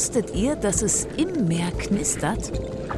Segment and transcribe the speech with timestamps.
[0.00, 2.50] Wusstet ihr, dass es im Meer knistert?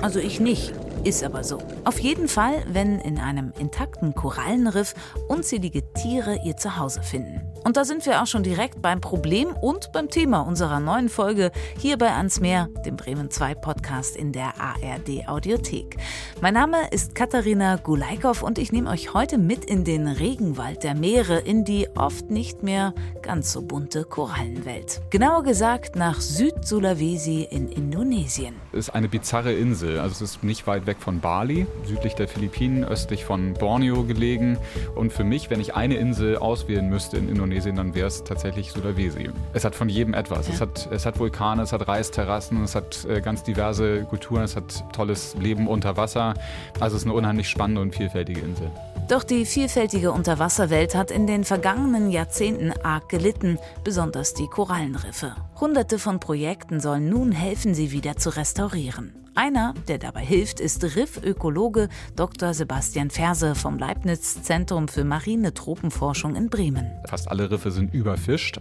[0.03, 0.73] Also ich nicht.
[1.05, 1.59] Ist aber so.
[1.83, 4.95] Auf jeden Fall, wenn in einem intakten Korallenriff
[5.27, 7.41] unzählige Tiere ihr Zuhause finden.
[7.65, 11.51] Und da sind wir auch schon direkt beim Problem und beim Thema unserer neuen Folge
[11.77, 15.97] hier bei Ans Meer, dem Bremen 2 Podcast in der ARD Audiothek.
[16.41, 20.95] Mein Name ist Katharina Gulaikow und ich nehme euch heute mit in den Regenwald der
[20.95, 25.01] Meere, in die oft nicht mehr ganz so bunte Korallenwelt.
[25.11, 28.55] Genauer gesagt nach Süd-Sulawesi in Indonesien.
[28.73, 32.15] Es ist eine bizarre Insel, also es ist nicht weit weg weg von Bali, südlich
[32.15, 34.59] der Philippinen, östlich von Borneo gelegen.
[34.95, 38.73] Und für mich, wenn ich eine Insel auswählen müsste in Indonesien, dann wäre es tatsächlich
[38.73, 39.31] Sulawesi.
[39.55, 40.49] Es hat von jedem etwas.
[40.49, 40.55] Ja.
[40.55, 44.55] Es, hat, es hat Vulkane, es hat Reisterrassen, es hat äh, ganz diverse Kulturen, es
[44.55, 46.35] hat tolles Leben unter Wasser.
[46.79, 48.71] Also es ist eine unheimlich spannende und vielfältige Insel.
[49.09, 55.35] Doch die vielfältige Unterwasserwelt hat in den vergangenen Jahrzehnten arg gelitten, besonders die Korallenriffe.
[55.63, 59.23] Hunderte von Projekten sollen nun helfen, sie wieder zu restaurieren.
[59.35, 62.53] Einer, der dabei hilft, ist Riffökologe Dr.
[62.53, 66.91] Sebastian Ferse vom Leibniz Zentrum für marine Tropenforschung in Bremen.
[67.09, 68.61] Fast alle Riffe sind überfischt.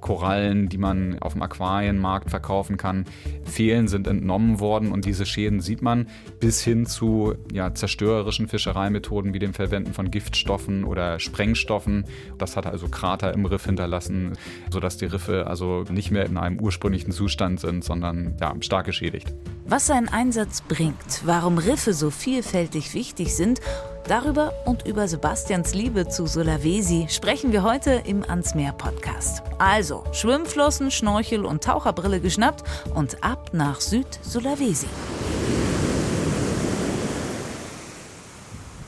[0.00, 3.04] Korallen, die man auf dem Aquarienmarkt verkaufen kann,
[3.42, 6.06] fehlen, sind entnommen worden und diese Schäden sieht man
[6.38, 12.04] bis hin zu ja, zerstörerischen Fischereimethoden wie dem Verwenden von Giftstoffen oder Sprengstoffen.
[12.38, 14.34] Das hat also Krater im Riff hinterlassen,
[14.70, 19.32] sodass die Riffe also nicht mehr in einem ursprünglichen Zustand sind, sondern ja, stark geschädigt.
[19.64, 23.60] Was sein Einsatz bringt, warum Riffe so vielfältig wichtig sind,
[24.06, 29.42] darüber und über Sebastians Liebe zu Sulawesi sprechen wir heute im Ans Meer Podcast.
[29.58, 34.88] Also, Schwimmflossen, Schnorchel und Taucherbrille geschnappt und ab nach Süd-Sulawesi.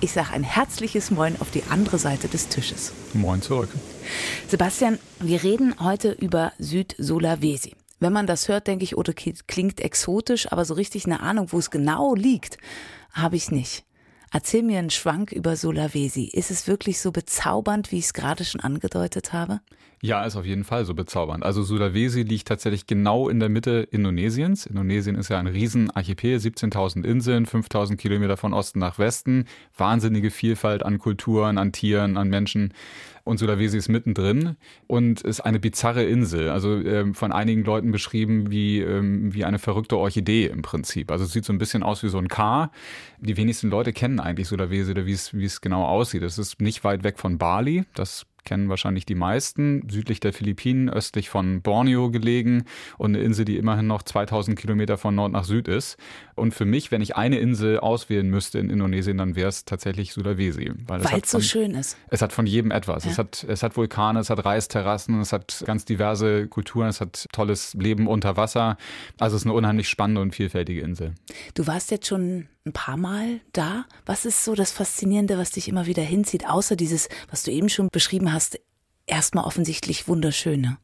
[0.05, 2.92] Ich sage ein herzliches Moin auf die andere Seite des Tisches.
[3.14, 3.70] Moin zurück.
[4.48, 7.74] Sebastian, wir reden heute über Süd-Sulawesi.
[8.01, 11.58] Wenn man das hört, denke ich, oder klingt exotisch, aber so richtig eine Ahnung, wo
[11.58, 12.58] es genau liegt,
[13.12, 13.86] habe ich nicht.
[14.30, 16.24] Erzähl mir einen Schwank über Sulawesi.
[16.24, 19.62] Ist es wirklich so bezaubernd, wie ich es gerade schon angedeutet habe?
[20.04, 21.42] Ja, ist auf jeden Fall so bezaubernd.
[21.46, 24.66] Also Sulawesi liegt tatsächlich genau in der Mitte Indonesiens.
[24.66, 29.46] Indonesien ist ja ein Riesenarchipel, 17.000 Inseln, 5.000 Kilometer von Osten nach Westen.
[29.78, 32.74] Wahnsinnige Vielfalt an Kulturen, an Tieren, an Menschen.
[33.24, 34.56] Und Sulawesi ist mittendrin
[34.88, 36.50] und ist eine bizarre Insel.
[36.50, 41.10] Also ähm, von einigen Leuten beschrieben wie, ähm, wie eine verrückte Orchidee im Prinzip.
[41.10, 42.70] Also es sieht so ein bisschen aus wie so ein K.
[43.20, 46.24] Die wenigsten Leute kennen eigentlich Sulawesi oder wie es, wie es genau aussieht.
[46.24, 47.84] Es ist nicht weit weg von Bali.
[47.94, 52.64] Das kennen wahrscheinlich die meisten, südlich der Philippinen, östlich von Borneo gelegen
[52.98, 55.96] und eine Insel, die immerhin noch 2000 Kilometer von Nord nach Süd ist.
[56.34, 60.12] Und für mich, wenn ich eine Insel auswählen müsste in Indonesien, dann wäre es tatsächlich
[60.12, 60.72] Sulawesi.
[60.86, 61.96] Weil es so schön ist.
[62.08, 63.05] Es hat von jedem etwas.
[63.05, 63.11] Ja.
[63.11, 67.27] Es, hat, es hat Vulkane, es hat Reisterrassen, es hat ganz diverse Kulturen, es hat
[67.33, 68.77] tolles Leben unter Wasser.
[69.18, 71.14] Also es ist eine unheimlich spannende und vielfältige Insel.
[71.55, 73.84] Du warst jetzt schon ein paar Mal da.
[74.06, 77.68] Was ist so das Faszinierende, was dich immer wieder hinzieht, außer dieses, was du eben
[77.68, 78.58] schon beschrieben hast,
[79.06, 80.78] erstmal offensichtlich wunderschöne?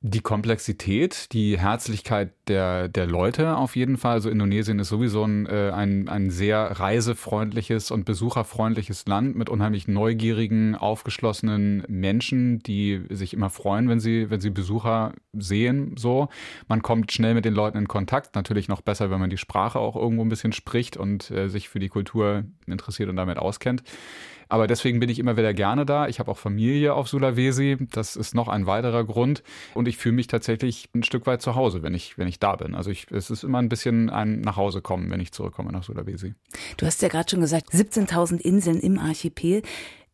[0.00, 4.12] Die Komplexität, die Herzlichkeit der, der Leute auf jeden Fall.
[4.12, 9.88] Also Indonesien ist sowieso ein, äh, ein, ein sehr reisefreundliches und besucherfreundliches Land mit unheimlich
[9.88, 15.96] neugierigen, aufgeschlossenen Menschen, die sich immer freuen, wenn sie, wenn sie Besucher sehen.
[15.98, 16.28] So,
[16.68, 18.36] man kommt schnell mit den Leuten in Kontakt.
[18.36, 21.68] Natürlich noch besser, wenn man die Sprache auch irgendwo ein bisschen spricht und äh, sich
[21.68, 23.82] für die Kultur interessiert und damit auskennt.
[24.48, 26.08] Aber deswegen bin ich immer wieder gerne da.
[26.08, 27.76] Ich habe auch Familie auf Sulawesi.
[27.92, 29.42] Das ist noch ein weiterer Grund.
[29.74, 32.56] Und ich fühle mich tatsächlich ein Stück weit zu Hause, wenn ich, wenn ich da
[32.56, 32.74] bin.
[32.74, 36.34] Also ich, es ist immer ein bisschen ein Nachhause kommen, wenn ich zurückkomme nach Sulawesi.
[36.76, 39.62] Du hast ja gerade schon gesagt, 17.000 Inseln im Archipel.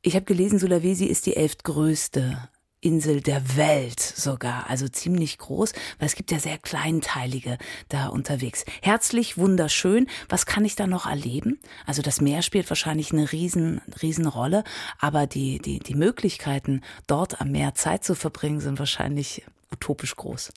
[0.03, 2.49] Ich habe gelesen, Sulawesi ist die elftgrößte
[2.85, 8.65] Insel der Welt sogar, also ziemlich groß, weil es gibt ja sehr kleinteilige da unterwegs.
[8.83, 10.07] Herzlich, wunderschön.
[10.29, 11.59] Was kann ich da noch erleben?
[11.87, 14.65] Also das Meer spielt wahrscheinlich eine riesen, riesen Rolle,
[14.99, 19.43] aber die, die, die Möglichkeiten, dort am Meer Zeit zu verbringen, sind wahrscheinlich
[19.73, 20.53] utopisch groß.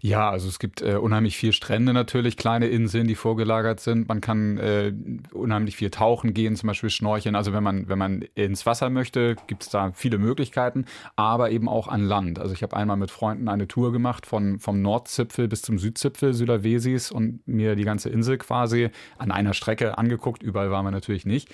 [0.00, 4.08] Ja, also es gibt äh, unheimlich viel Strände natürlich, kleine Inseln, die vorgelagert sind.
[4.08, 4.92] Man kann äh,
[5.32, 7.34] unheimlich viel tauchen gehen, zum Beispiel schnorcheln.
[7.34, 10.86] Also wenn man, wenn man ins Wasser möchte, gibt es da viele Möglichkeiten,
[11.16, 12.38] aber eben auch an Land.
[12.38, 16.34] Also ich habe einmal mit Freunden eine Tour gemacht von, vom Nordzipfel bis zum Südzipfel
[16.34, 20.42] Südawesis und mir die ganze Insel quasi an einer Strecke angeguckt.
[20.42, 21.48] Überall waren wir natürlich nicht.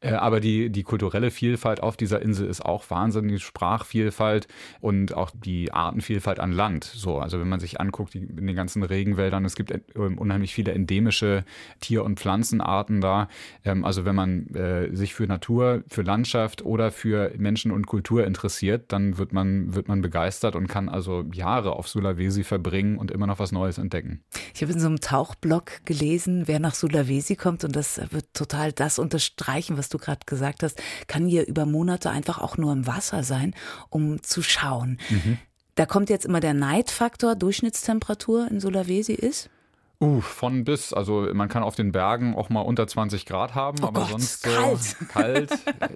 [0.00, 4.48] Äh, aber die, die kulturelle Vielfalt auf dieser Insel ist auch wahnsinnig, die Sprachvielfalt
[4.80, 6.84] und auch die Artenvielfalt an Land.
[6.84, 9.44] So, also wenn man man sich anguckt, die, in den ganzen Regenwäldern.
[9.44, 11.44] Es gibt äh, unheimlich viele endemische
[11.80, 13.28] Tier- und Pflanzenarten da.
[13.64, 18.26] Ähm, also wenn man äh, sich für Natur, für Landschaft oder für Menschen und Kultur
[18.26, 23.10] interessiert, dann wird man, wird man begeistert und kann also Jahre auf Sulawesi verbringen und
[23.10, 24.24] immer noch was Neues entdecken.
[24.54, 28.72] Ich habe in so einem Tauchblog gelesen, wer nach Sulawesi kommt, und das wird total
[28.72, 32.86] das unterstreichen, was du gerade gesagt hast, kann hier über Monate einfach auch nur im
[32.86, 33.54] Wasser sein,
[33.90, 34.98] um zu schauen.
[35.10, 35.38] Mhm.
[35.74, 39.50] Da kommt jetzt immer der Neidfaktor, Durchschnittstemperatur in Sulawesi ist?
[40.02, 40.94] Uh, von bis.
[40.94, 44.10] Also man kann auf den Bergen auch mal unter 20 Grad haben, oh aber Gott,
[44.12, 44.96] sonst so kalt.
[45.10, 45.50] kalt.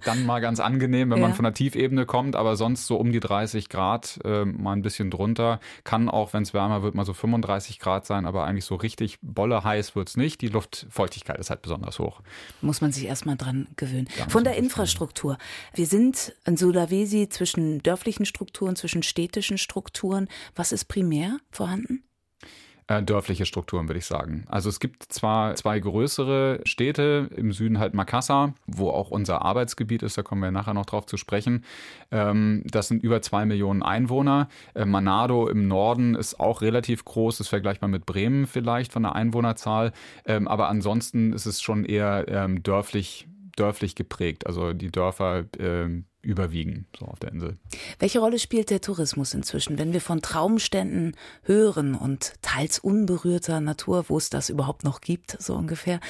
[0.04, 1.28] Dann mal ganz angenehm, wenn Ja.
[1.28, 4.82] man von der Tiefebene kommt, aber sonst so um die 30 Grad, äh, mal ein
[4.82, 5.58] bisschen drunter.
[5.84, 9.18] Kann auch, wenn es wärmer wird, mal so 35 Grad sein, aber eigentlich so richtig
[9.22, 10.42] bolle heiß wird's nicht.
[10.42, 12.20] Die Luftfeuchtigkeit ist halt besonders hoch.
[12.60, 14.08] Muss man sich erstmal dran gewöhnen.
[14.18, 15.38] Ja, Von der Infrastruktur.
[15.72, 20.28] Wir sind in Sulawesi zwischen dörflichen Strukturen, zwischen städtischen Strukturen.
[20.54, 22.02] Was ist primär vorhanden?
[22.86, 24.44] Äh, dörfliche Strukturen, würde ich sagen.
[24.46, 30.02] Also es gibt zwar zwei größere Städte, im Süden halt Makassar, wo auch unser Arbeitsgebiet
[30.02, 31.64] ist, da kommen wir nachher noch drauf zu sprechen.
[32.10, 34.48] Ähm, das sind über zwei Millionen Einwohner.
[34.74, 39.14] Äh, Manado im Norden ist auch relativ groß, ist vergleichbar mit Bremen vielleicht von der
[39.14, 39.92] Einwohnerzahl.
[40.26, 43.26] Ähm, aber ansonsten ist es schon eher ähm, dörflich,
[43.56, 44.46] dörflich geprägt.
[44.46, 47.58] Also die Dörfer ähm, überwiegen so auf der Insel.
[47.98, 54.06] Welche Rolle spielt der Tourismus inzwischen, wenn wir von Traumständen hören und teils unberührter Natur,
[54.08, 56.00] wo es das überhaupt noch gibt, so ungefähr?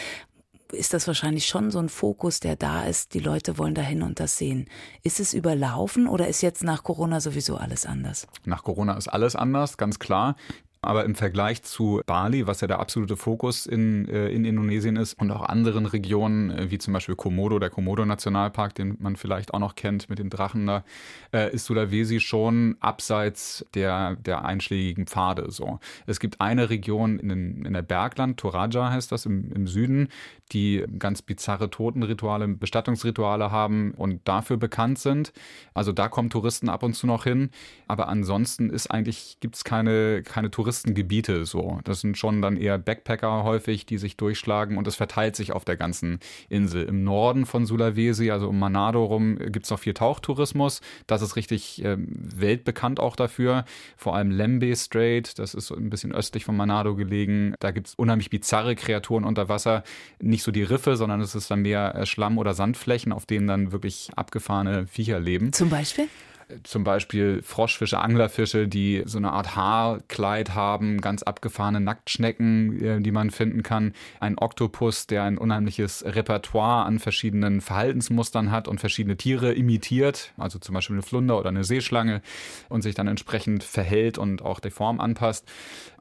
[0.73, 3.15] Ist das wahrscheinlich schon so ein Fokus, der da ist?
[3.15, 4.67] Die Leute wollen dahin und das sehen.
[5.03, 8.27] Ist es überlaufen oder ist jetzt nach Corona sowieso alles anders?
[8.45, 10.37] Nach Corona ist alles anders, ganz klar.
[10.85, 15.15] Aber im Vergleich zu Bali, was ja der absolute Fokus in, äh, in Indonesien ist
[15.15, 19.59] und auch anderen Regionen, äh, wie zum Beispiel Komodo, der Komodo-Nationalpark, den man vielleicht auch
[19.59, 20.85] noch kennt mit den Drachen da,
[21.33, 25.51] äh, ist Sulawesi schon abseits der, der einschlägigen Pfade.
[25.51, 25.81] So.
[26.07, 30.09] Es gibt eine Region in, in der Bergland, Toraja heißt das, im, im Süden,
[30.55, 35.33] die ganz bizarre Totenrituale, Bestattungsrituale haben und dafür bekannt sind.
[35.75, 37.51] Also da kommen Touristen ab und zu noch hin.
[37.89, 41.81] Aber ansonsten ist eigentlich, gibt es keine, keine Touristengebiete so.
[41.85, 45.65] Das sind schon dann eher Backpacker häufig, die sich durchschlagen und es verteilt sich auf
[45.65, 46.85] der ganzen Insel.
[46.85, 50.81] Im Norden von Sulawesi, also um Manado rum, gibt es noch viel Tauchtourismus.
[51.07, 53.65] Das ist richtig ähm, weltbekannt auch dafür.
[53.97, 57.55] Vor allem Lembe Strait, das ist ein bisschen östlich von Manado gelegen.
[57.59, 59.83] Da gibt es unheimlich bizarre Kreaturen unter Wasser.
[60.21, 63.47] Nicht so die Riffe, sondern es ist dann mehr äh, Schlamm- oder Sandflächen, auf denen
[63.47, 66.09] dann wirklich abgefahrene Viecher leben Zum Beispiel?
[66.63, 73.11] zum Beispiel Froschfische, Anglerfische, die so eine Art Haarkleid haben, ganz abgefahrene Nacktschnecken, äh, die
[73.11, 79.17] man finden kann, ein Oktopus, der ein unheimliches Repertoire an verschiedenen Verhaltensmustern hat und verschiedene
[79.17, 82.21] Tiere imitiert, also zum Beispiel eine Flunder oder eine Seeschlange
[82.69, 85.47] und sich dann entsprechend verhält und auch der Form anpasst.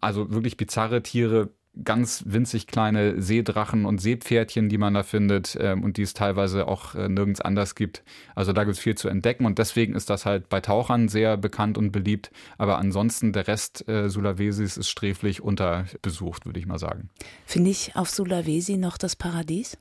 [0.02, 1.50] Also wirklich bizarre Tiere,
[1.84, 6.68] ganz winzig kleine Seedrachen und Seepferdchen, die man da findet ähm, und die es teilweise
[6.68, 8.04] auch äh, nirgends anders gibt.
[8.36, 11.36] Also da gibt es viel zu entdecken und deswegen ist das halt bei Tauchern sehr
[11.38, 12.32] bekannt und beliebt.
[12.58, 17.10] Aber ansonsten der Rest äh, Sulawesis ist sträflich unterbesucht, würde ich mal sagen.
[17.46, 19.78] Finde ich auf Sulawesi noch das Paradies?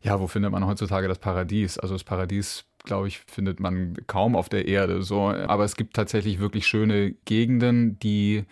[0.00, 1.78] Ja, wo findet man heutzutage das Paradies?
[1.78, 5.02] Also das Paradies glaube ich, findet man kaum auf der Erde.
[5.02, 8.44] So, aber es gibt tatsächlich wirklich schöne Gegenden, die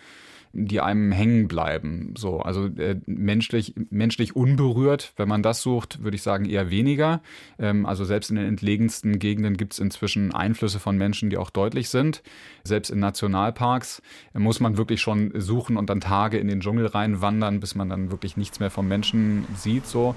[0.53, 2.15] die einem hängen bleiben.
[2.17, 7.23] So, also äh, menschlich, menschlich unberührt, wenn man das sucht, würde ich sagen eher weniger.
[7.59, 11.51] Ähm, also selbst in den entlegensten Gegenden gibt es inzwischen Einflüsse von Menschen, die auch
[11.51, 12.23] deutlich sind.
[12.65, 14.03] Selbst in Nationalparks
[14.35, 17.89] äh, muss man wirklich schon suchen und dann Tage in den Dschungel reinwandern, bis man
[17.89, 19.87] dann wirklich nichts mehr vom Menschen sieht.
[19.87, 20.15] So.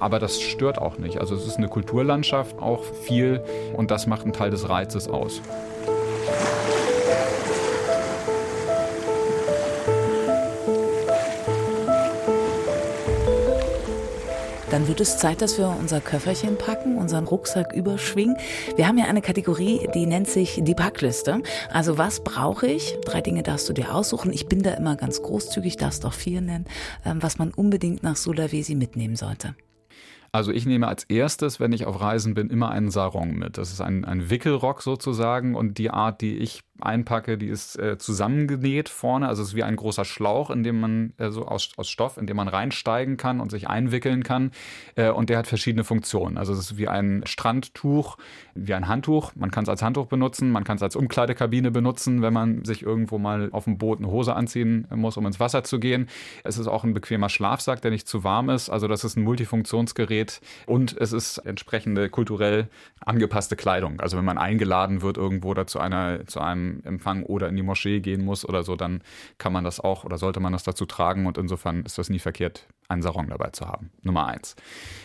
[0.00, 1.18] Aber das stört auch nicht.
[1.18, 3.40] Also es ist eine Kulturlandschaft auch viel
[3.74, 5.40] und das macht einen Teil des Reizes aus.
[14.76, 18.36] Dann wird es Zeit, dass wir unser Köfferchen packen, unseren Rucksack überschwingen.
[18.76, 21.42] Wir haben ja eine Kategorie, die nennt sich die Packliste.
[21.72, 22.98] Also was brauche ich?
[23.06, 24.34] Drei Dinge darfst du dir aussuchen.
[24.34, 26.66] Ich bin da immer ganz großzügig, darfst auch vier nennen,
[27.06, 29.54] ähm, was man unbedingt nach Sulawesi mitnehmen sollte.
[30.30, 33.56] Also ich nehme als erstes, wenn ich auf Reisen bin, immer einen Sarong mit.
[33.56, 37.98] Das ist ein, ein Wickelrock sozusagen und die Art, die ich einpacke, die ist äh,
[37.98, 39.28] zusammengenäht vorne.
[39.28, 42.16] Also es ist wie ein großer Schlauch, in dem man äh, so aus, aus Stoff,
[42.16, 44.50] in dem man reinsteigen kann und sich einwickeln kann.
[44.94, 46.38] Äh, und der hat verschiedene Funktionen.
[46.38, 48.16] Also es ist wie ein Strandtuch,
[48.54, 49.32] wie ein Handtuch.
[49.34, 52.82] Man kann es als Handtuch benutzen, man kann es als Umkleidekabine benutzen, wenn man sich
[52.82, 56.08] irgendwo mal auf dem Boot eine Hose anziehen muss, um ins Wasser zu gehen.
[56.44, 58.70] Es ist auch ein bequemer Schlafsack, der nicht zu warm ist.
[58.70, 62.68] Also das ist ein Multifunktionsgerät und es ist entsprechende kulturell
[63.04, 64.00] angepasste Kleidung.
[64.00, 67.62] Also wenn man eingeladen wird irgendwo oder zu einer zu einem Empfang oder in die
[67.62, 69.02] Moschee gehen muss oder so, dann
[69.38, 72.18] kann man das auch oder sollte man das dazu tragen und insofern ist das nie
[72.18, 73.90] verkehrt, einen Sarong dabei zu haben.
[74.02, 74.56] Nummer eins.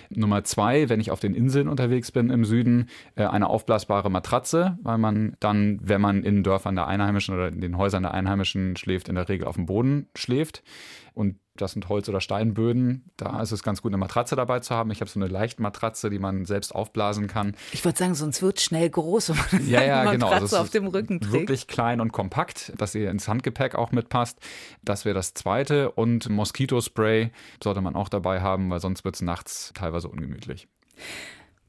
[0.10, 4.78] Nummer zwei, wenn ich auf den Inseln unterwegs bin im Süden, äh, eine aufblasbare Matratze,
[4.84, 8.76] weil man dann, wenn man in Dörfern der Einheimischen oder in den Häusern der Einheimischen
[8.76, 10.64] schläft, in der Regel auf dem Boden schläft.
[11.14, 13.12] Und das sind Holz- oder Steinböden.
[13.18, 14.92] Da ist es ganz gut, eine Matratze dabei zu haben.
[14.92, 17.56] Ich habe so eine Leichtmatratze, die man selbst aufblasen kann.
[17.72, 20.30] Ich würde sagen, sonst wird es schnell groß, wenn man ja, ja, eine genau.
[20.30, 20.62] Matratze genau.
[20.62, 21.34] auf dem Rücken trägt.
[21.34, 24.40] Wirklich klein und kompakt, dass ihr ins Handgepäck auch mitpasst.
[24.82, 25.92] Das wäre das Zweite.
[25.92, 27.32] Und Moskitospray
[27.62, 30.68] sollte man auch dabei haben, weil sonst wird es nachts teilweise ungemütlich.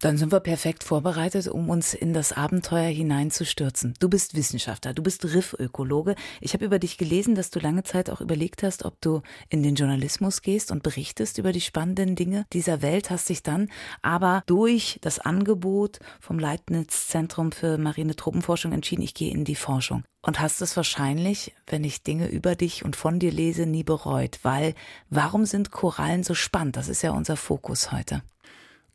[0.03, 3.95] Dann sind wir perfekt vorbereitet, um uns in das Abenteuer hineinzustürzen.
[4.01, 6.17] Du bist Wissenschaftler, du bist Riffökologe.
[6.41, 9.63] Ich habe über dich gelesen, dass du lange Zeit auch überlegt hast, ob du in
[9.63, 13.71] den Journalismus gehst und berichtest über die spannenden Dinge dieser Welt, hast dich dann
[14.03, 19.55] aber durch das Angebot vom Leibniz Zentrum für marine Tropenforschung entschieden, ich gehe in die
[19.55, 20.03] Forschung.
[20.27, 24.41] Und hast es wahrscheinlich, wenn ich Dinge über dich und von dir lese, nie bereut,
[24.43, 24.75] weil
[25.11, 26.77] warum sind Korallen so spannend?
[26.77, 28.23] Das ist ja unser Fokus heute.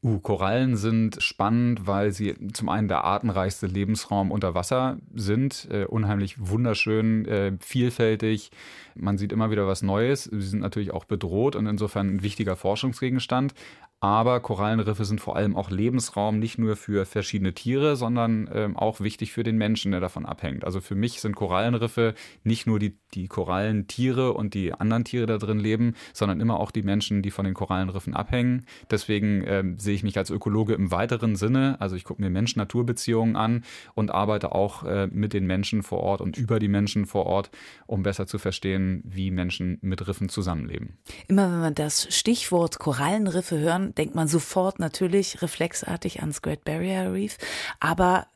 [0.04, 5.86] Uh, Korallen sind spannend, weil sie zum einen der artenreichste Lebensraum unter Wasser sind, äh,
[5.86, 8.52] unheimlich wunderschön, äh, vielfältig.
[8.94, 10.26] Man sieht immer wieder was Neues.
[10.26, 13.56] Sie sind natürlich auch bedroht und insofern ein wichtiger Forschungsgegenstand.
[14.00, 19.00] Aber Korallenriffe sind vor allem auch Lebensraum, nicht nur für verschiedene Tiere, sondern ähm, auch
[19.00, 20.66] wichtig für den Menschen, der davon abhängt.
[20.66, 22.14] Also für mich sind Korallenriffe
[22.44, 26.70] nicht nur die, die Korallentiere und die anderen Tiere da drin leben, sondern immer auch
[26.70, 28.68] die Menschen, die von den Korallenriffen abhängen.
[28.92, 31.78] Deswegen ähm, sehe ich mich als Ökologe im weiteren Sinne.
[31.80, 33.64] Also ich gucke mir Mensch-Natur-Beziehungen an
[33.96, 37.50] und arbeite auch äh, mit den Menschen vor Ort und über die Menschen vor Ort,
[37.88, 41.00] um besser zu verstehen, wie Menschen mit Riffen zusammenleben.
[41.28, 47.12] Immer wenn wir das Stichwort Korallenriffe hören, denkt man sofort natürlich reflexartig ans Great Barrier
[47.12, 47.38] Reef.
[47.80, 48.28] Aber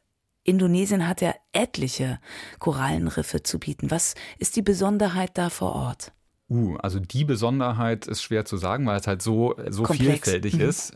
[0.44, 2.20] Indonesien hat ja etliche
[2.60, 3.92] Korallenriffe zu bieten.
[3.92, 6.12] Was ist die Besonderheit da vor Ort?
[6.50, 10.62] Uh, also die Besonderheit ist schwer zu sagen, weil es halt so, so vielfältig mhm.
[10.62, 10.94] ist.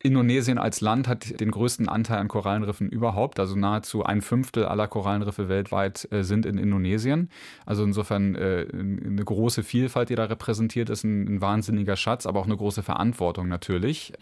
[0.00, 3.40] Indonesien als Land hat den größten Anteil an Korallenriffen überhaupt.
[3.40, 7.30] Also nahezu ein Fünftel aller Korallenriffe weltweit äh, sind in Indonesien.
[7.66, 12.38] Also insofern äh, eine große Vielfalt, die da repräsentiert ist, ein, ein wahnsinniger Schatz, aber
[12.38, 14.12] auch eine große Verantwortung natürlich.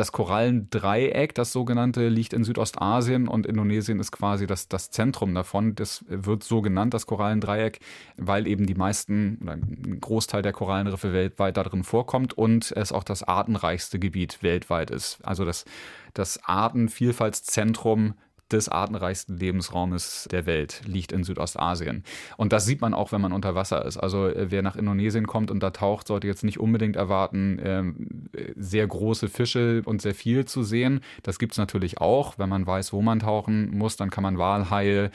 [0.00, 5.74] Das Korallendreieck, das sogenannte, liegt in Südostasien und Indonesien ist quasi das, das Zentrum davon.
[5.74, 7.80] Das wird so genannt, das Korallendreieck,
[8.16, 12.92] weil eben die meisten oder ein Großteil der Korallenriffe weltweit da drin vorkommt und es
[12.92, 15.18] auch das artenreichste Gebiet weltweit ist.
[15.22, 15.66] Also das,
[16.14, 18.14] das Artenvielfaltszentrum
[18.52, 22.04] des artenreichsten Lebensraumes der Welt liegt in Südostasien.
[22.36, 23.96] Und das sieht man auch, wenn man unter Wasser ist.
[23.96, 28.28] Also äh, wer nach Indonesien kommt und da taucht, sollte jetzt nicht unbedingt erwarten, ähm,
[28.56, 31.00] sehr große Fische und sehr viel zu sehen.
[31.22, 32.38] Das gibt es natürlich auch.
[32.38, 35.10] Wenn man weiß, wo man tauchen muss, dann kann man Walhaie,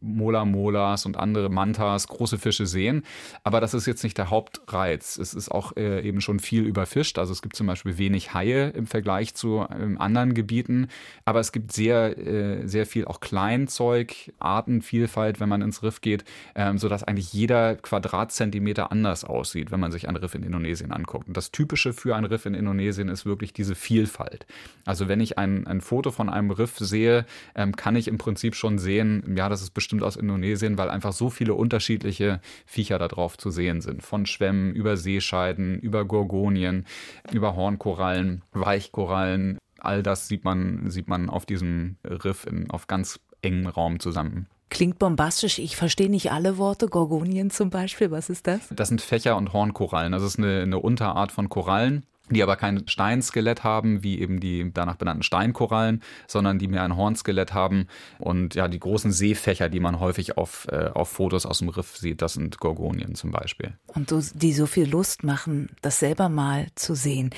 [0.00, 3.02] Mola Molas und andere Mantas, große Fische sehen.
[3.44, 5.18] Aber das ist jetzt nicht der Hauptreiz.
[5.18, 7.18] Es ist auch äh, eben schon viel überfischt.
[7.18, 10.88] Also es gibt zum Beispiel wenig Haie im Vergleich zu ähm, anderen Gebieten.
[11.24, 16.24] Aber es gibt sehr, äh, sehr viel auch Kleinzeug, Artenvielfalt, wenn man ins Riff geht,
[16.54, 21.28] ähm, sodass eigentlich jeder Quadratzentimeter anders aussieht, wenn man sich ein Riff in Indonesien anguckt.
[21.28, 24.46] Und das Typische für ein Riff in Indonesien ist wirklich diese Vielfalt.
[24.84, 28.54] Also wenn ich ein, ein Foto von einem Riff sehe, ähm, kann ich im Prinzip
[28.54, 33.08] schon sehen, ja, das ist bestimmt aus Indonesien, weil einfach so viele unterschiedliche Viecher da
[33.08, 34.02] drauf zu sehen sind.
[34.02, 36.86] Von Schwämmen über Seescheiden, über Gorgonien,
[37.32, 39.58] über Hornkorallen, Weichkorallen.
[39.78, 44.46] All das sieht man, sieht man auf diesem Riff in, auf ganz engem Raum zusammen.
[44.68, 45.58] Klingt bombastisch.
[45.58, 46.88] Ich verstehe nicht alle Worte.
[46.88, 48.60] Gorgonien zum Beispiel, was ist das?
[48.70, 50.12] Das sind Fächer- und Hornkorallen.
[50.12, 54.70] Das ist eine, eine Unterart von Korallen die aber kein Steinskelett haben, wie eben die
[54.72, 57.86] danach benannten Steinkorallen, sondern die mehr ein Hornskelett haben.
[58.18, 61.96] Und ja, die großen Seefächer, die man häufig auf, äh, auf Fotos aus dem Riff
[61.96, 63.74] sieht, das sind Gorgonien zum Beispiel.
[63.86, 67.30] Und die so viel Lust machen, das selber mal zu sehen.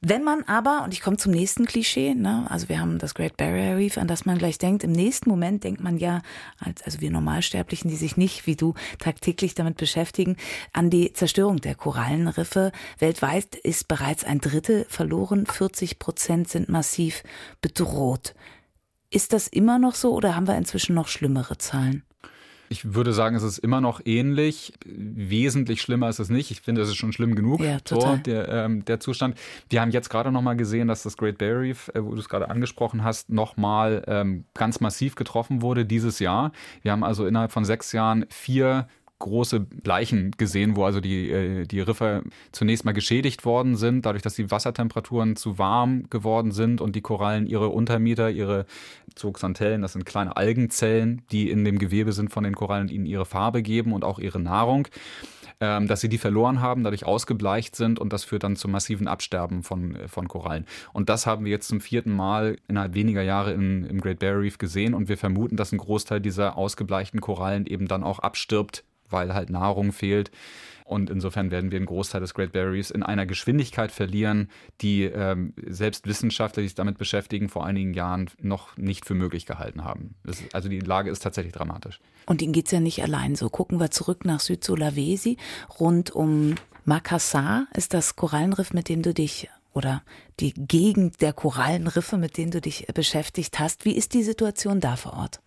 [0.00, 3.36] Wenn man aber, und ich komme zum nächsten Klischee, ne, also wir haben das Great
[3.36, 6.22] Barrier Reef, an das man gleich denkt, im nächsten Moment denkt man ja,
[6.60, 10.36] als, also wir Normalsterblichen, die sich nicht wie du tagtäglich damit beschäftigen,
[10.72, 12.70] an die Zerstörung der Korallenriffe.
[13.00, 17.24] Weltweit ist bereits ein Drittel verloren, 40 Prozent sind massiv
[17.60, 18.34] bedroht.
[19.10, 22.04] Ist das immer noch so oder haben wir inzwischen noch schlimmere Zahlen?
[22.68, 24.72] Ich würde sagen, es ist immer noch ähnlich.
[24.84, 26.50] Wesentlich schlimmer ist es nicht.
[26.50, 28.16] Ich finde, es ist schon schlimm genug, ja, total.
[28.16, 29.38] So, der, ähm, der Zustand.
[29.68, 32.28] Wir haben jetzt gerade nochmal gesehen, dass das Great Barrier Reef, äh, wo du es
[32.28, 36.52] gerade angesprochen hast, nochmal ähm, ganz massiv getroffen wurde dieses Jahr.
[36.82, 41.66] Wir haben also innerhalb von sechs Jahren vier große Leichen gesehen, wo also die, äh,
[41.66, 42.22] die Riffe
[42.52, 47.00] zunächst mal geschädigt worden sind, dadurch, dass die Wassertemperaturen zu warm geworden sind und die
[47.00, 48.66] Korallen ihre Untermieter, ihre
[49.14, 53.26] Zooxanthellen, das sind kleine Algenzellen, die in dem Gewebe sind von den Korallen, ihnen ihre
[53.26, 54.88] Farbe geben und auch ihre Nahrung
[55.60, 59.08] ähm, dass sie die verloren haben, dadurch ausgebleicht sind und das führt dann zum massiven
[59.08, 60.66] Absterben von, äh, von Korallen.
[60.92, 64.38] Und das haben wir jetzt zum vierten Mal innerhalb weniger Jahre in, im Great Barrier
[64.38, 68.84] Reef gesehen und wir vermuten, dass ein Großteil dieser ausgebleichten Korallen eben dann auch abstirbt,
[69.10, 70.30] weil halt Nahrung fehlt.
[70.84, 74.48] Und insofern werden wir einen Großteil des Great Barriers in einer Geschwindigkeit verlieren,
[74.80, 79.44] die ähm, selbst Wissenschaftler, die sich damit beschäftigen, vor einigen Jahren noch nicht für möglich
[79.44, 80.14] gehalten haben.
[80.24, 82.00] Ist, also die Lage ist tatsächlich dramatisch.
[82.24, 83.50] Und ihnen geht es ja nicht allein so.
[83.50, 85.36] Gucken wir zurück nach Südsulawesi.
[85.78, 86.54] Rund um
[86.86, 90.02] Makassar ist das Korallenriff, mit dem du dich oder
[90.40, 93.84] die Gegend der Korallenriffe, mit denen du dich beschäftigt hast.
[93.84, 95.40] Wie ist die Situation da vor Ort?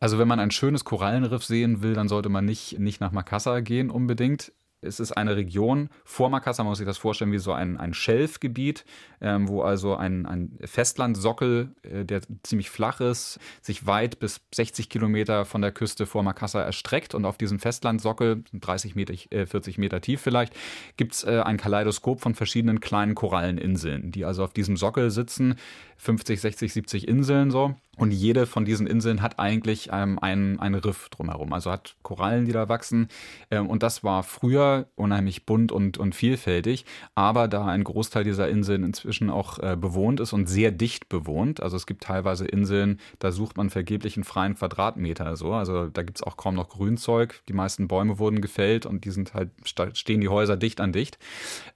[0.00, 3.62] Also wenn man ein schönes Korallenriff sehen will, dann sollte man nicht, nicht nach Makassar
[3.62, 4.52] gehen unbedingt
[4.86, 7.94] es ist eine Region vor Makassar, man muss sich das vorstellen wie so ein, ein
[7.94, 8.84] Schelfgebiet,
[9.20, 14.88] ähm, wo also ein, ein Festlandsockel, äh, der ziemlich flach ist, sich weit bis 60
[14.88, 17.14] Kilometer von der Küste vor Makassar erstreckt.
[17.14, 20.54] Und auf diesem Festlandsockel, 30 Meter, äh, 40 Meter tief vielleicht,
[20.96, 25.56] gibt es äh, ein Kaleidoskop von verschiedenen kleinen Koralleninseln, die also auf diesem Sockel sitzen.
[25.98, 27.74] 50, 60, 70 Inseln so.
[27.96, 32.44] Und jede von diesen Inseln hat eigentlich ähm, ein, ein Riff drumherum, also hat Korallen,
[32.44, 33.08] die da wachsen.
[33.50, 36.84] Ähm, und das war früher unheimlich bunt und, und vielfältig.
[37.14, 41.62] Aber da ein Großteil dieser Inseln inzwischen auch äh, bewohnt ist und sehr dicht bewohnt,
[41.62, 45.36] also es gibt teilweise Inseln, da sucht man vergeblich einen freien Quadratmeter.
[45.36, 45.52] So.
[45.52, 47.40] Also da gibt es auch kaum noch Grünzeug.
[47.48, 51.18] Die meisten Bäume wurden gefällt und die sind halt, stehen die Häuser dicht an dicht.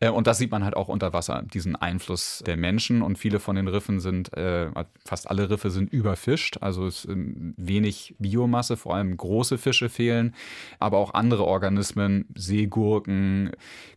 [0.01, 3.03] Äh, und das sieht man halt auch unter Wasser, diesen Einfluss der Menschen.
[3.03, 4.71] Und viele von den Riffen sind, äh,
[5.05, 10.35] fast alle Riffe sind über überfischt, also ist wenig Biomasse, vor allem große Fische fehlen,
[10.81, 13.53] aber auch andere Organismen, Seegurken,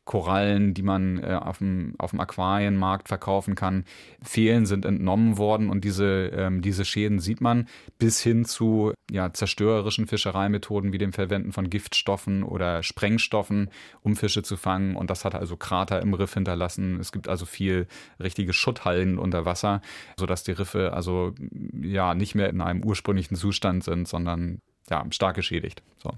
[0.06, 3.86] Korallen, die man äh, auf, dem, auf dem Aquarienmarkt verkaufen kann,
[4.22, 5.70] fehlen, sind entnommen worden.
[5.70, 7.68] Und diese, ähm, diese Schäden sieht man
[8.00, 13.70] bis hin zu ja, zerstörerischen Fischereimethoden wie dem Verwenden von Giftstoffen oder Sprengstoffen,
[14.02, 14.98] um Fische zu fangen.
[14.98, 17.00] Und das hat also Krater im Riff hinterlassen.
[17.00, 17.88] Es gibt also viel
[18.20, 19.82] richtige Schutthallen unter Wasser,
[20.20, 21.34] sodass die Riffe also
[21.82, 25.82] ja nicht mehr in einem ursprünglichen Zustand sind, sondern ja, stark geschädigt.
[26.02, 26.12] So.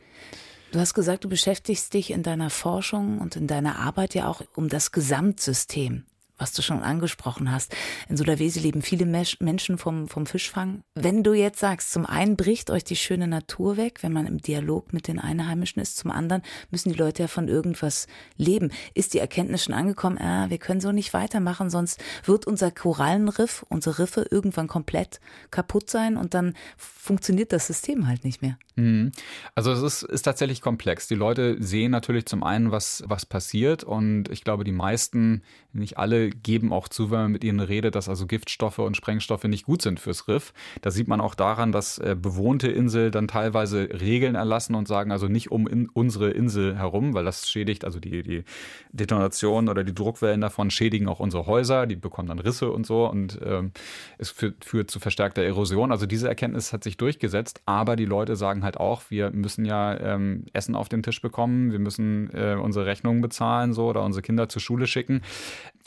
[0.71, 4.41] Du hast gesagt, du beschäftigst dich in deiner Forschung und in deiner Arbeit ja auch
[4.55, 6.03] um das Gesamtsystem
[6.37, 7.75] was du schon angesprochen hast.
[8.09, 10.83] In Sulawesi leben viele Menschen vom, vom Fischfang.
[10.93, 14.39] Wenn du jetzt sagst, zum einen bricht euch die schöne Natur weg, wenn man im
[14.39, 18.71] Dialog mit den Einheimischen ist, zum anderen müssen die Leute ja von irgendwas leben.
[18.93, 23.65] Ist die Erkenntnis schon angekommen, ah, wir können so nicht weitermachen, sonst wird unser Korallenriff,
[23.69, 25.19] unsere Riffe irgendwann komplett
[25.51, 28.57] kaputt sein und dann funktioniert das System halt nicht mehr.
[28.75, 29.11] Mhm.
[29.53, 31.07] Also es ist, ist tatsächlich komplex.
[31.07, 35.97] Die Leute sehen natürlich zum einen, was, was passiert und ich glaube, die meisten, nicht
[35.97, 39.65] alle, geben auch zu, wenn man mit ihnen redet, dass also Giftstoffe und Sprengstoffe nicht
[39.65, 40.53] gut sind fürs Riff.
[40.81, 45.11] Da sieht man auch daran, dass äh, bewohnte Insel dann teilweise Regeln erlassen und sagen,
[45.11, 48.43] also nicht um in unsere Insel herum, weil das schädigt, also die, die
[48.91, 53.09] Detonation oder die Druckwellen davon schädigen auch unsere Häuser, die bekommen dann Risse und so
[53.09, 53.71] und ähm,
[54.17, 55.91] es führt, führt zu verstärkter Erosion.
[55.91, 59.99] Also diese Erkenntnis hat sich durchgesetzt, aber die Leute sagen halt auch, wir müssen ja
[59.99, 64.21] ähm, Essen auf den Tisch bekommen, wir müssen äh, unsere Rechnungen bezahlen so oder unsere
[64.21, 65.21] Kinder zur Schule schicken.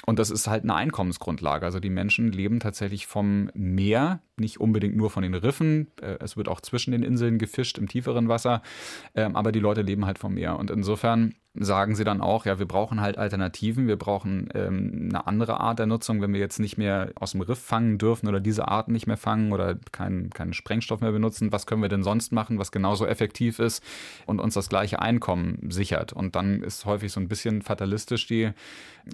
[0.09, 1.67] Und das ist halt eine Einkommensgrundlage.
[1.67, 5.89] Also die Menschen leben tatsächlich vom Meer, nicht unbedingt nur von den Riffen.
[6.01, 8.63] Äh, es wird auch zwischen den Inseln gefischt im tieferen Wasser.
[9.15, 10.59] Ähm, aber die Leute leben halt vom Meer.
[10.59, 15.27] Und insofern sagen sie dann auch, ja, wir brauchen halt Alternativen, wir brauchen ähm, eine
[15.27, 18.41] andere Art der Nutzung, wenn wir jetzt nicht mehr aus dem Riff fangen dürfen oder
[18.41, 22.03] diese Arten nicht mehr fangen oder keinen kein Sprengstoff mehr benutzen, was können wir denn
[22.03, 23.83] sonst machen, was genauso effektiv ist
[24.27, 26.13] und uns das gleiche Einkommen sichert.
[26.13, 28.51] Und dann ist häufig so ein bisschen fatalistisch die,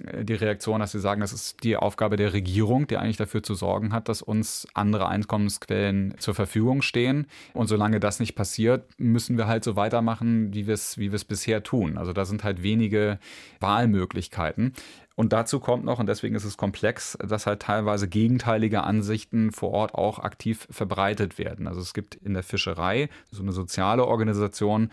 [0.05, 3.43] äh, die Reaktion, dass sie sagen, das ist die Aufgabe der Regierung, die eigentlich dafür
[3.43, 7.27] zu sorgen hat, dass uns andere Einkommensquellen zur Verfügung stehen.
[7.53, 11.63] Und solange das nicht passiert, müssen wir halt so weitermachen, wie wir es wie bisher
[11.63, 11.97] tun.
[11.97, 13.19] Also da sind halt wenige
[13.59, 14.73] Wahlmöglichkeiten.
[15.15, 19.71] Und dazu kommt noch, und deswegen ist es komplex, dass halt teilweise gegenteilige Ansichten vor
[19.71, 21.67] Ort auch aktiv verbreitet werden.
[21.67, 24.89] Also es gibt in der Fischerei so eine soziale Organisation,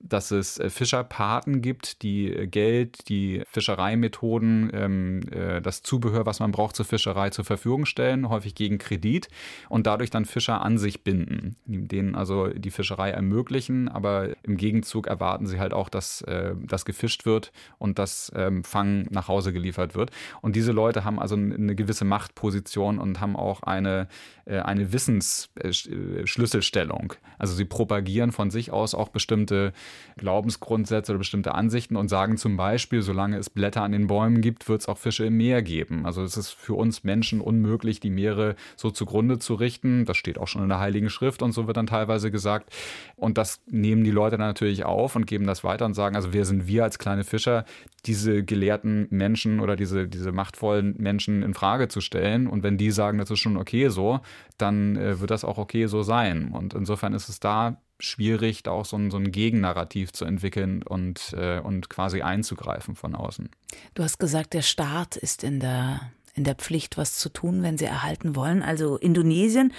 [0.00, 6.40] dass es äh, Fischerpaten gibt, die äh, Geld, die Fischereimethoden, ähm, äh, das Zubehör, was
[6.40, 9.28] man braucht zur Fischerei zur Verfügung stellen, häufig gegen Kredit
[9.68, 15.06] und dadurch dann Fischer an sich binden, denen also die Fischerei ermöglichen, aber im Gegenzug
[15.06, 19.52] erwarten sie halt auch, dass äh, das gefischt wird und das ähm, Fang nach Hause
[19.52, 20.10] geliefert wird.
[20.42, 24.08] Und diese Leute haben also eine gewisse Machtposition und haben auch eine,
[24.44, 27.14] äh, eine Wissensschlüsselstellung.
[27.38, 29.72] Also sie propagieren von sich aus auch bestimmte
[30.16, 34.68] Glaubensgrundsätze oder bestimmte Ansichten und sagen zum Beispiel, solange es Blätter an den Bäumen gibt,
[34.68, 36.06] wird es auch Fische im Meer geben.
[36.06, 40.04] Also es ist für uns Menschen unmöglich, die Meere so zugrunde zu richten.
[40.04, 42.70] Das steht auch schon in der Heiligen Schrift und so wird dann teilweise gesagt.
[43.16, 46.32] Und das nehmen die Leute dann natürlich auf und geben das weiter und sagen, also
[46.32, 47.64] wer sind wir als kleine Fischer,
[48.06, 52.46] diese gelehrten Menschen oder diese, diese machtvollen Menschen in Frage zu stellen.
[52.46, 54.20] Und wenn die sagen, das ist schon okay so,
[54.58, 56.48] dann äh, wird das auch okay so sein.
[56.52, 60.82] Und insofern ist es da schwierig, da auch so ein, so ein Gegennarrativ zu entwickeln
[60.82, 63.50] und, äh, und quasi einzugreifen von außen.
[63.94, 67.78] Du hast gesagt, der Staat ist in der, in der Pflicht, was zu tun, wenn
[67.78, 68.62] sie erhalten wollen.
[68.62, 69.72] Also Indonesien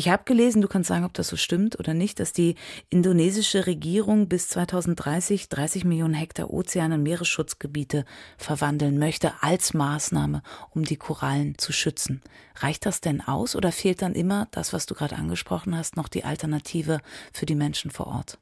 [0.00, 2.54] ich habe gelesen, du kannst sagen, ob das so stimmt oder nicht, dass die
[2.88, 8.06] indonesische Regierung bis 2030 30 Millionen Hektar Ozean- und Meeresschutzgebiete
[8.38, 12.22] verwandeln möchte als Maßnahme, um die Korallen zu schützen.
[12.56, 16.08] Reicht das denn aus oder fehlt dann immer das, was du gerade angesprochen hast, noch
[16.08, 17.02] die Alternative
[17.34, 18.38] für die Menschen vor Ort?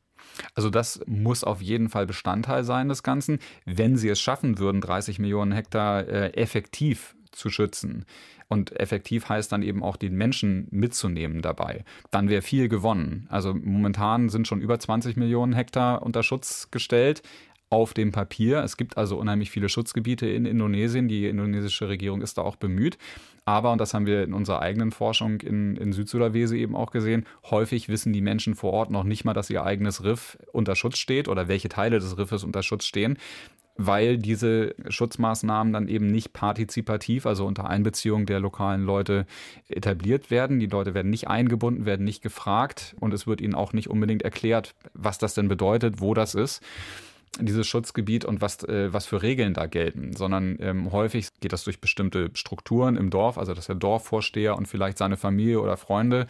[0.55, 3.41] Also das muss auf jeden Fall Bestandteil sein des Ganzen.
[3.65, 8.05] Wenn sie es schaffen würden, 30 Millionen Hektar äh, effektiv zu schützen,
[8.49, 11.85] und effektiv heißt dann eben auch den Menschen mitzunehmen dabei.
[12.11, 13.27] Dann wäre viel gewonnen.
[13.29, 17.23] Also momentan sind schon über 20 Millionen Hektar unter Schutz gestellt
[17.71, 18.63] auf dem Papier.
[18.63, 21.09] Es gibt also unheimlich viele Schutzgebiete in Indonesien.
[21.09, 22.97] Die indonesische Regierung ist da auch bemüht.
[23.45, 27.27] Aber, und das haben wir in unserer eigenen Forschung in, in Südsulawesi eben auch gesehen,
[27.51, 30.99] häufig wissen die Menschen vor Ort noch nicht mal, dass ihr eigenes Riff unter Schutz
[30.99, 33.19] steht oder welche Teile des Riffes unter Schutz stehen
[33.79, 39.25] weil diese Schutzmaßnahmen dann eben nicht partizipativ, also unter Einbeziehung der lokalen Leute
[39.69, 40.59] etabliert werden.
[40.59, 44.23] Die Leute werden nicht eingebunden, werden nicht gefragt und es wird ihnen auch nicht unbedingt
[44.23, 46.61] erklärt, was das denn bedeutet, wo das ist
[47.41, 51.65] dieses Schutzgebiet und was, äh, was für Regeln da gelten, sondern ähm, häufig geht das
[51.65, 56.27] durch bestimmte Strukturen im Dorf, also dass der Dorfvorsteher und vielleicht seine Familie oder Freunde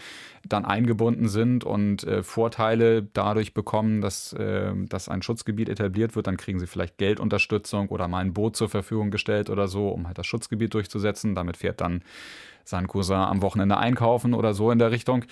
[0.47, 6.27] dann eingebunden sind und äh, Vorteile dadurch bekommen, dass, äh, dass ein Schutzgebiet etabliert wird.
[6.27, 10.07] Dann kriegen sie vielleicht Geldunterstützung oder mal ein Boot zur Verfügung gestellt oder so, um
[10.07, 11.35] halt das Schutzgebiet durchzusetzen.
[11.35, 12.03] Damit fährt dann
[12.65, 15.25] sein Cousin am Wochenende einkaufen oder so in der Richtung.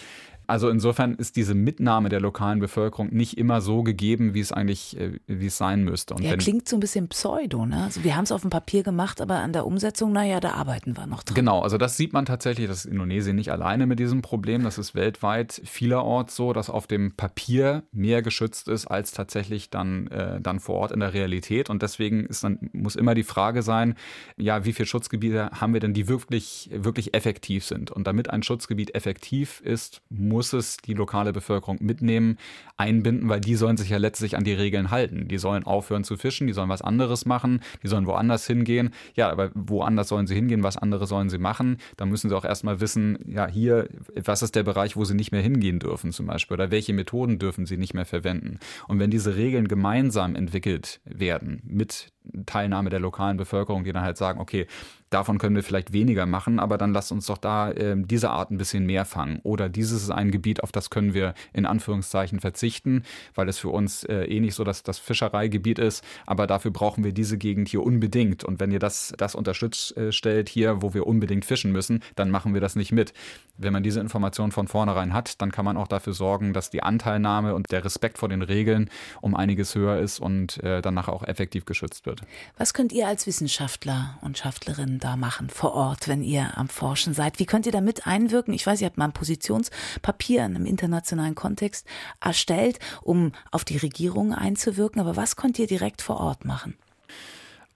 [0.46, 4.98] Also insofern ist diese Mitnahme der lokalen Bevölkerung nicht immer so gegeben, wie es eigentlich,
[4.98, 6.14] äh, wie es sein müsste.
[6.14, 7.84] Und ja, klingt so ein bisschen pseudo, ne?
[7.84, 10.96] Also wir haben es auf dem Papier gemacht, aber an der Umsetzung, naja, da arbeiten
[10.96, 11.34] wir noch dran.
[11.34, 14.62] Genau, also das sieht man tatsächlich, das ist Indonesien nicht alleine mit diesem Problem.
[14.62, 20.06] Das ist weltweit vielerorts so, dass auf dem Papier mehr geschützt ist, als tatsächlich dann,
[20.08, 21.70] äh, dann vor Ort in der Realität.
[21.70, 23.94] Und deswegen ist dann, muss immer die Frage sein,
[24.36, 27.90] ja, wie viele Schutzgebiete haben wir denn, die wirklich, wirklich effektiv sind?
[27.90, 32.36] Und damit ein Schutzgebiet effektiv ist, muss muss es die lokale Bevölkerung mitnehmen,
[32.76, 35.28] einbinden, weil die sollen sich ja letztlich an die Regeln halten.
[35.28, 38.90] Die sollen aufhören zu fischen, die sollen was anderes machen, die sollen woanders hingehen.
[39.14, 41.78] Ja, aber woanders sollen sie hingehen, was andere sollen sie machen?
[41.96, 45.32] Da müssen sie auch erstmal wissen, ja, hier, was ist der Bereich, wo sie nicht
[45.32, 48.58] mehr hingehen dürfen zum Beispiel oder welche Methoden dürfen sie nicht mehr verwenden.
[48.88, 52.12] Und wenn diese Regeln gemeinsam entwickelt werden mit
[52.46, 54.66] Teilnahme der lokalen Bevölkerung, die dann halt sagen, okay,
[55.10, 58.50] davon können wir vielleicht weniger machen, aber dann lasst uns doch da äh, diese Art
[58.50, 59.40] ein bisschen mehr fangen.
[59.42, 63.68] Oder dieses ist ein Gebiet, auf das können wir in Anführungszeichen verzichten, weil es für
[63.68, 67.68] uns äh, eh nicht so dass das Fischereigebiet ist, aber dafür brauchen wir diese Gegend
[67.68, 68.44] hier unbedingt.
[68.44, 72.30] Und wenn ihr das, das unterstützt äh, stellt hier, wo wir unbedingt fischen müssen, dann
[72.30, 73.12] machen wir das nicht mit.
[73.58, 76.82] Wenn man diese Information von vornherein hat, dann kann man auch dafür sorgen, dass die
[76.82, 81.22] Anteilnahme und der Respekt vor den Regeln um einiges höher ist und äh, dann auch
[81.22, 82.15] effektiv geschützt wird.
[82.56, 87.14] Was könnt ihr als Wissenschaftler und Schaftlerinnen da machen vor Ort, wenn ihr am Forschen
[87.14, 87.38] seid?
[87.38, 88.54] Wie könnt ihr damit einwirken?
[88.54, 91.86] Ich weiß, ihr habt mal ein Positionspapier in einem internationalen Kontext
[92.20, 95.00] erstellt, um auf die Regierung einzuwirken.
[95.00, 96.76] Aber was könnt ihr direkt vor Ort machen?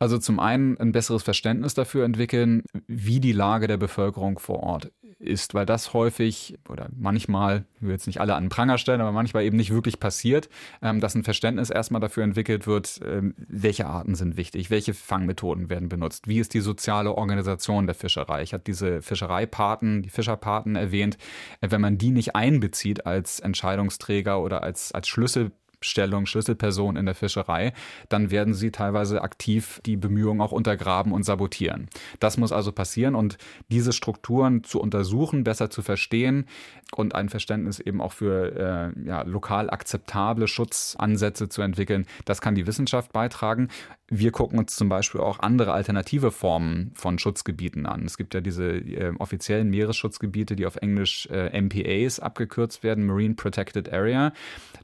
[0.01, 4.91] Also zum einen ein besseres Verständnis dafür entwickeln, wie die Lage der Bevölkerung vor Ort
[5.21, 9.01] ist, weil das häufig oder manchmal, ich will jetzt nicht alle an den Pranger stellen,
[9.01, 10.49] aber manchmal eben nicht wirklich passiert,
[10.83, 15.71] ähm, dass ein Verständnis erstmal dafür entwickelt wird, ähm, welche Arten sind wichtig, welche Fangmethoden
[15.71, 18.43] werden benutzt, wie ist die soziale Organisation der Fischerei.
[18.43, 21.19] Ich hatte diese Fischereipaten, die Fischerpaten erwähnt.
[21.61, 27.07] Äh, wenn man die nicht einbezieht als Entscheidungsträger oder als, als Schlüssel Stellung, Schlüsselperson in
[27.07, 27.73] der Fischerei,
[28.09, 31.89] dann werden sie teilweise aktiv die Bemühungen auch untergraben und sabotieren.
[32.19, 33.39] Das muss also passieren und
[33.69, 36.47] diese Strukturen zu untersuchen, besser zu verstehen
[36.95, 42.55] und ein Verständnis eben auch für äh, ja, lokal akzeptable Schutzansätze zu entwickeln, das kann
[42.55, 43.69] die Wissenschaft beitragen.
[44.13, 48.05] Wir gucken uns zum Beispiel auch andere alternative Formen von Schutzgebieten an.
[48.05, 53.35] Es gibt ja diese äh, offiziellen Meeresschutzgebiete, die auf Englisch äh, MPAs abgekürzt werden, Marine
[53.35, 54.33] Protected Area.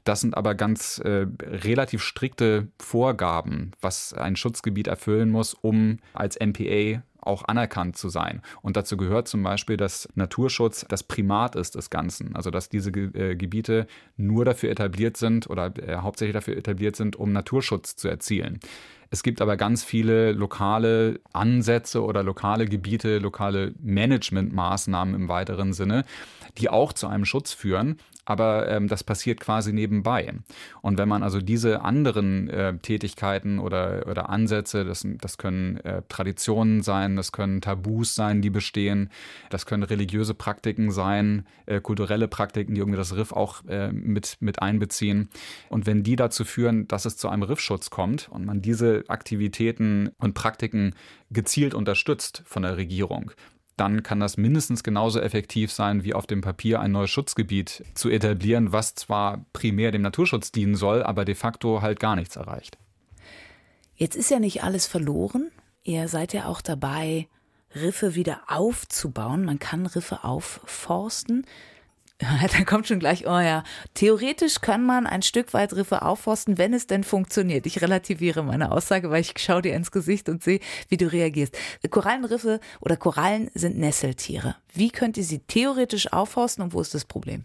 [0.05, 6.37] Das sind aber ganz äh, relativ strikte Vorgaben, was ein Schutzgebiet erfüllen muss, um als
[6.39, 8.41] MPA auch anerkannt zu sein.
[8.61, 12.35] Und dazu gehört zum Beispiel, dass Naturschutz das Primat ist des Ganzen.
[12.35, 17.15] Also dass diese äh, Gebiete nur dafür etabliert sind oder äh, hauptsächlich dafür etabliert sind,
[17.15, 18.59] um Naturschutz zu erzielen.
[19.09, 26.03] Es gibt aber ganz viele lokale Ansätze oder lokale Gebiete, lokale Managementmaßnahmen im weiteren Sinne,
[26.57, 27.97] die auch zu einem Schutz führen
[28.27, 30.33] aber ähm, das passiert quasi nebenbei.
[30.81, 36.01] Und wenn man also diese anderen äh, Tätigkeiten oder, oder Ansätze, das, das können äh,
[36.09, 39.09] Traditionen sein, das können Tabus sein, die bestehen,
[39.49, 44.35] das können religiöse Praktiken sein, äh, kulturelle Praktiken, die irgendwie das Riff auch äh, mit,
[44.41, 45.29] mit einbeziehen.
[45.69, 50.11] Und wenn die dazu führen, dass es zu einem Riffschutz kommt und man diese Aktivitäten
[50.17, 50.95] und Praktiken
[51.31, 53.31] gezielt unterstützt von der Regierung,
[53.77, 58.09] dann kann das mindestens genauso effektiv sein, wie auf dem Papier ein neues Schutzgebiet zu
[58.09, 62.77] etablieren, was zwar primär dem Naturschutz dienen soll, aber de facto halt gar nichts erreicht.
[63.95, 65.51] Jetzt ist ja nicht alles verloren.
[65.83, 67.27] Ihr seid ja auch dabei,
[67.75, 69.45] Riffe wieder aufzubauen.
[69.45, 71.45] Man kann Riffe aufforsten.
[72.19, 76.73] da kommt schon gleich, oh ja, theoretisch kann man ein Stück weit Riffe aufforsten, wenn
[76.73, 77.67] es denn funktioniert.
[77.67, 81.55] Ich relativiere meine Aussage, weil ich schaue dir ins Gesicht und sehe, wie du reagierst.
[81.89, 84.55] Korallenriffe oder Korallen sind Nesseltiere.
[84.73, 87.43] Wie könnt ihr sie theoretisch aufforsten und wo ist das Problem?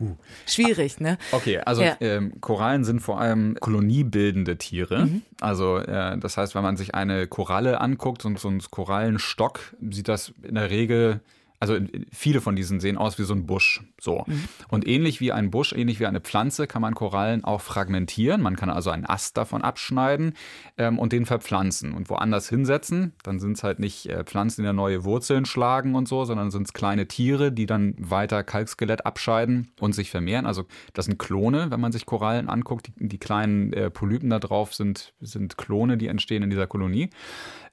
[0.00, 0.16] Uh.
[0.46, 1.16] Schwierig, ne?
[1.30, 1.96] Okay, also ja.
[2.00, 5.06] ähm, Korallen sind vor allem koloniebildende Tiere.
[5.06, 5.22] Mhm.
[5.40, 10.08] Also äh, das heißt, wenn man sich eine Koralle anguckt und so ein Korallenstock, sieht
[10.08, 11.20] das in der Regel
[11.62, 11.76] also
[12.10, 13.84] viele von diesen sehen aus wie so ein Busch.
[14.00, 14.24] So.
[14.26, 14.48] Mhm.
[14.68, 18.42] Und ähnlich wie ein Busch, ähnlich wie eine Pflanze, kann man Korallen auch fragmentieren.
[18.42, 20.34] Man kann also einen Ast davon abschneiden
[20.76, 23.12] ähm, und den verpflanzen und woanders hinsetzen.
[23.22, 26.50] Dann sind es halt nicht äh, Pflanzen, die da neue Wurzeln schlagen und so, sondern
[26.50, 30.46] sind es kleine Tiere, die dann weiter Kalkskelett abscheiden und sich vermehren.
[30.46, 32.88] Also das sind Klone, wenn man sich Korallen anguckt.
[32.88, 37.10] Die, die kleinen äh, Polypen da drauf sind, sind Klone, die entstehen in dieser Kolonie.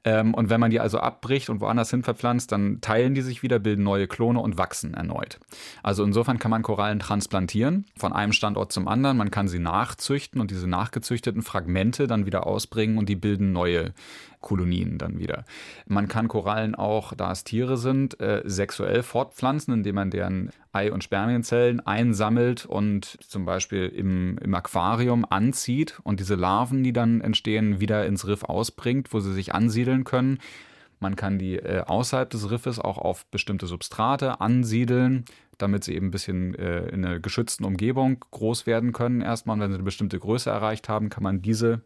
[0.06, 3.44] Ähm, und wenn man die also abbricht und woanders hin verpflanzt, dann teilen die sich
[3.44, 5.40] wieder, bilden neue Klone und wachsen erneut.
[5.84, 9.18] Also insofern kann man Korallen transplantieren von einem Standort zum anderen.
[9.18, 13.94] Man kann sie nachzüchten und diese nachgezüchteten Fragmente dann wieder ausbringen und die bilden neue
[14.42, 15.46] Kolonien dann wieder.
[15.86, 20.92] Man kann Korallen auch, da es Tiere sind, äh, sexuell fortpflanzen, indem man deren Ei-
[20.92, 27.22] und Spermienzellen einsammelt und zum Beispiel im, im Aquarium anzieht und diese Larven, die dann
[27.22, 30.40] entstehen, wieder ins Riff ausbringt, wo sie sich ansiedeln können.
[31.00, 35.26] Man kann die äh, außerhalb des Riffes auch auf bestimmte Substrate ansiedeln,
[35.58, 39.22] damit sie eben ein bisschen äh, in einer geschützten Umgebung groß werden können.
[39.22, 41.82] Erstmal, wenn sie eine bestimmte Größe erreicht haben, kann man diese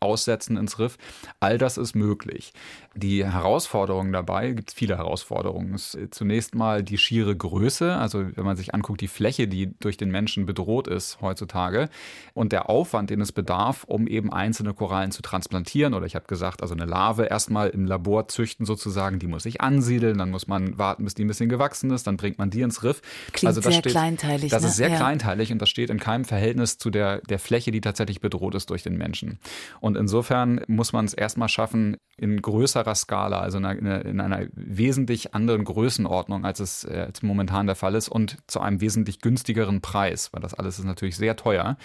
[0.00, 0.98] aussetzen ins Riff.
[1.40, 2.52] All das ist möglich.
[2.94, 5.74] Die Herausforderungen dabei, gibt es viele Herausforderungen.
[5.74, 9.96] Ist zunächst mal die schiere Größe, also wenn man sich anguckt, die Fläche, die durch
[9.96, 11.88] den Menschen bedroht ist heutzutage
[12.34, 15.94] und der Aufwand, den es bedarf, um eben einzelne Korallen zu transplantieren.
[15.94, 19.60] Oder ich habe gesagt, also eine Larve erstmal im Labor züchten sozusagen, die muss sich
[19.60, 22.60] ansiedeln, dann muss man warten, bis die ein bisschen gewachsen ist, dann bringt man die
[22.60, 23.00] ins Riff.
[23.32, 24.50] Klingt also das sehr steht, kleinteilig.
[24.50, 24.68] Das ne?
[24.68, 24.96] ist sehr ja.
[24.96, 28.68] kleinteilig und das steht in keinem Verhältnis zu der, der Fläche, die tatsächlich bedroht ist
[28.70, 29.38] durch den Menschen.
[29.80, 34.46] Und insofern muss man es erstmal schaffen, in größerer Skala, also in einer, in einer
[34.52, 39.82] wesentlich anderen Größenordnung, als es äh, momentan der Fall ist, und zu einem wesentlich günstigeren
[39.82, 41.76] Preis, weil das alles ist natürlich sehr teuer,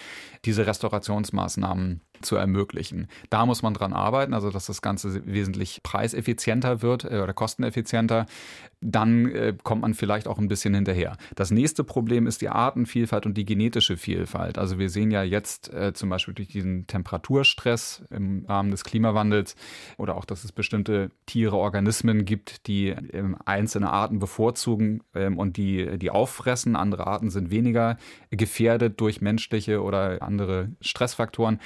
[0.46, 3.08] diese Restaurationsmaßnahmen zu ermöglichen.
[3.30, 8.26] Da muss man dran arbeiten, also dass das Ganze wesentlich preiseffizienter wird äh, oder kosteneffizienter.
[8.80, 11.16] Dann äh, kommt man vielleicht auch ein bisschen hinterher.
[11.34, 14.56] Das nächste Problem ist die Artenvielfalt und die genetische Vielfalt.
[14.56, 19.56] Also wir sehen ja jetzt äh, zum Beispiel durch diesen Temperaturstress im Rahmen des Klimawandels
[19.96, 25.56] oder auch, dass es bestimmte Tiere, Organismen gibt, die ähm, einzelne Arten bevorzugen ähm, und
[25.56, 26.76] die, die auffressen.
[26.76, 27.98] Andere Arten sind weniger
[28.30, 31.60] gefährdet durch menschliche oder andere Stressfaktoren.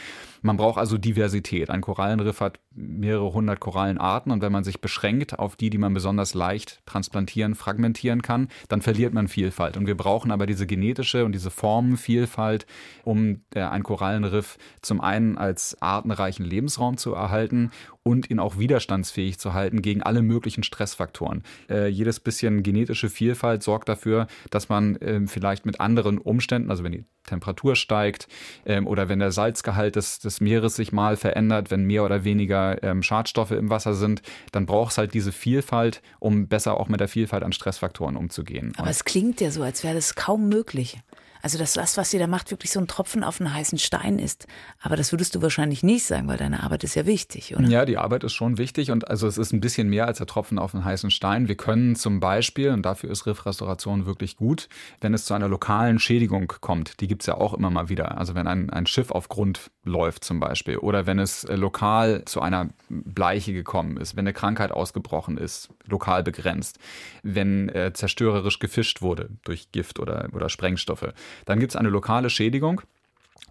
[0.46, 1.70] Man braucht also Diversität.
[1.70, 5.92] Ein Korallenriff hat mehrere hundert Korallenarten und wenn man sich beschränkt auf die, die man
[5.92, 9.76] besonders leicht transplantieren, fragmentieren kann, dann verliert man Vielfalt.
[9.76, 12.64] Und wir brauchen aber diese genetische und diese Formenvielfalt,
[13.02, 17.72] um äh, ein Korallenriff zum einen als artenreichen Lebensraum zu erhalten
[18.04, 21.42] und ihn auch widerstandsfähig zu halten gegen alle möglichen Stressfaktoren.
[21.68, 26.84] Äh, jedes bisschen genetische Vielfalt sorgt dafür, dass man äh, vielleicht mit anderen Umständen, also
[26.84, 28.28] wenn die Temperatur steigt
[28.64, 32.82] ähm, oder wenn der Salzgehalt des, des Meeres sich mal verändert, wenn mehr oder weniger
[32.82, 34.22] ähm, Schadstoffe im Wasser sind,
[34.52, 38.72] dann braucht es halt diese Vielfalt, um besser auch mit der Vielfalt an Stressfaktoren umzugehen.
[38.76, 40.98] Aber und es klingt ja so, als wäre das kaum möglich.
[41.46, 44.18] Also dass das, was ihr da macht, wirklich so ein Tropfen auf einen heißen Stein
[44.18, 44.48] ist.
[44.80, 47.68] Aber das würdest du wahrscheinlich nicht sagen, weil deine Arbeit ist ja wichtig, oder?
[47.68, 50.26] Ja, die Arbeit ist schon wichtig und also es ist ein bisschen mehr als der
[50.26, 51.46] Tropfen auf einen heißen Stein.
[51.46, 54.68] Wir können zum Beispiel, und dafür ist Riffrestauration wirklich gut,
[55.00, 58.18] wenn es zu einer lokalen Schädigung kommt, die gibt es ja auch immer mal wieder.
[58.18, 62.24] Also wenn ein, ein Schiff auf Grund läuft zum Beispiel oder wenn es äh, lokal
[62.24, 66.80] zu einer Bleiche gekommen ist, wenn eine Krankheit ausgebrochen ist, lokal begrenzt,
[67.22, 71.12] wenn äh, zerstörerisch gefischt wurde durch Gift oder, oder Sprengstoffe,
[71.44, 72.82] dann gibt es eine lokale Schädigung.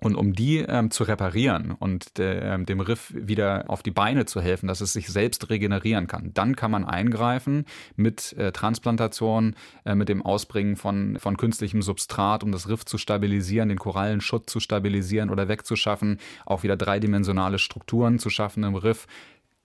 [0.01, 4.25] Und um die ähm, zu reparieren und de, ähm, dem Riff wieder auf die Beine
[4.25, 9.55] zu helfen, dass es sich selbst regenerieren kann, dann kann man eingreifen mit äh, Transplantation,
[9.85, 14.49] äh, mit dem Ausbringen von, von künstlichem Substrat, um das Riff zu stabilisieren, den Korallenschutt
[14.49, 19.07] zu stabilisieren oder wegzuschaffen, auch wieder dreidimensionale Strukturen zu schaffen im Riff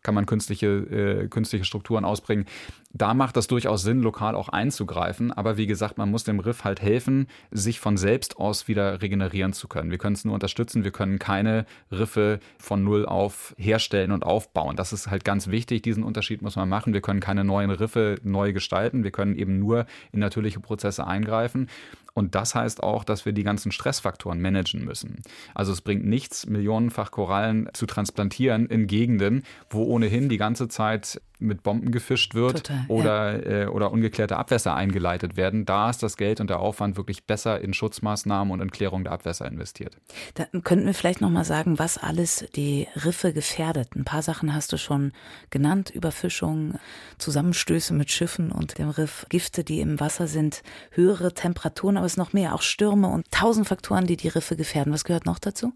[0.02, 2.46] kann man künstliche, äh, künstliche Strukturen ausbringen.
[2.92, 5.30] Da macht das durchaus Sinn, lokal auch einzugreifen.
[5.30, 9.52] Aber wie gesagt, man muss dem Riff halt helfen, sich von selbst aus wieder regenerieren
[9.52, 9.90] zu können.
[9.90, 10.82] Wir können es nur unterstützen.
[10.82, 14.74] Wir können keine Riffe von Null auf herstellen und aufbauen.
[14.74, 15.82] Das ist halt ganz wichtig.
[15.82, 16.92] Diesen Unterschied muss man machen.
[16.92, 19.04] Wir können keine neuen Riffe neu gestalten.
[19.04, 21.68] Wir können eben nur in natürliche Prozesse eingreifen.
[22.14, 25.22] Und das heißt auch, dass wir die ganzen Stressfaktoren managen müssen.
[25.54, 31.20] Also es bringt nichts, millionenfach Korallen zu transplantieren in Gegenden, wo ohnehin die ganze Zeit
[31.40, 33.62] mit Bomben gefischt wird Total, oder, ja.
[33.62, 35.64] äh, oder ungeklärte Abwässer eingeleitet werden.
[35.64, 39.12] Da ist das Geld und der Aufwand wirklich besser in Schutzmaßnahmen und in Klärung der
[39.12, 39.96] Abwässer investiert.
[40.34, 43.96] Da könnten wir vielleicht noch mal sagen, was alles die Riffe gefährdet.
[43.96, 45.12] Ein paar Sachen hast du schon
[45.50, 46.78] genannt: Überfischung,
[47.18, 52.12] Zusammenstöße mit Schiffen und dem Riff, Gifte, die im Wasser sind, höhere Temperaturen, aber es
[52.12, 54.92] ist noch mehr, auch Stürme und tausend Faktoren, die die Riffe gefährden.
[54.92, 55.72] Was gehört noch dazu?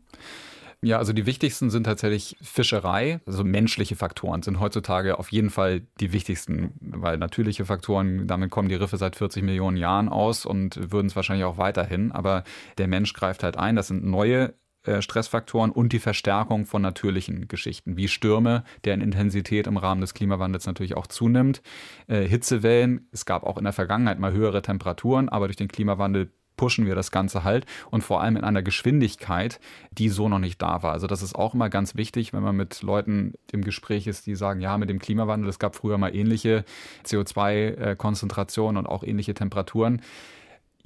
[0.82, 3.20] Ja, also die wichtigsten sind tatsächlich Fischerei.
[3.26, 8.68] Also menschliche Faktoren sind heutzutage auf jeden Fall die wichtigsten, weil natürliche Faktoren, damit kommen
[8.68, 12.12] die Riffe seit 40 Millionen Jahren aus und würden es wahrscheinlich auch weiterhin.
[12.12, 12.44] Aber
[12.78, 13.76] der Mensch greift halt ein.
[13.76, 19.66] Das sind neue äh, Stressfaktoren und die Verstärkung von natürlichen Geschichten, wie Stürme, deren Intensität
[19.66, 21.62] im Rahmen des Klimawandels natürlich auch zunimmt.
[22.06, 26.32] Äh, Hitzewellen, es gab auch in der Vergangenheit mal höhere Temperaturen, aber durch den Klimawandel
[26.56, 29.60] pushen wir das Ganze halt und vor allem in einer Geschwindigkeit,
[29.92, 30.92] die so noch nicht da war.
[30.92, 34.34] Also das ist auch immer ganz wichtig, wenn man mit Leuten im Gespräch ist, die
[34.34, 36.64] sagen, ja, mit dem Klimawandel, es gab früher mal ähnliche
[37.04, 40.02] CO2-Konzentrationen und auch ähnliche Temperaturen.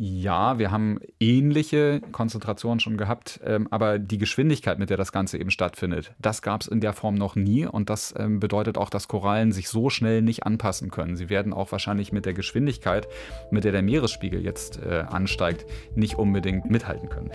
[0.01, 5.39] Ja, wir haben ähnliche Konzentrationen schon gehabt, ähm, aber die Geschwindigkeit, mit der das Ganze
[5.39, 8.91] eben stattfindet, das gab es in der Form noch nie und das ähm, bedeutet auch,
[8.91, 11.17] dass Korallen sich so schnell nicht anpassen können.
[11.17, 13.09] Sie werden auch wahrscheinlich mit der Geschwindigkeit,
[13.51, 17.33] mit der der Meeresspiegel jetzt äh, ansteigt, nicht unbedingt mithalten können.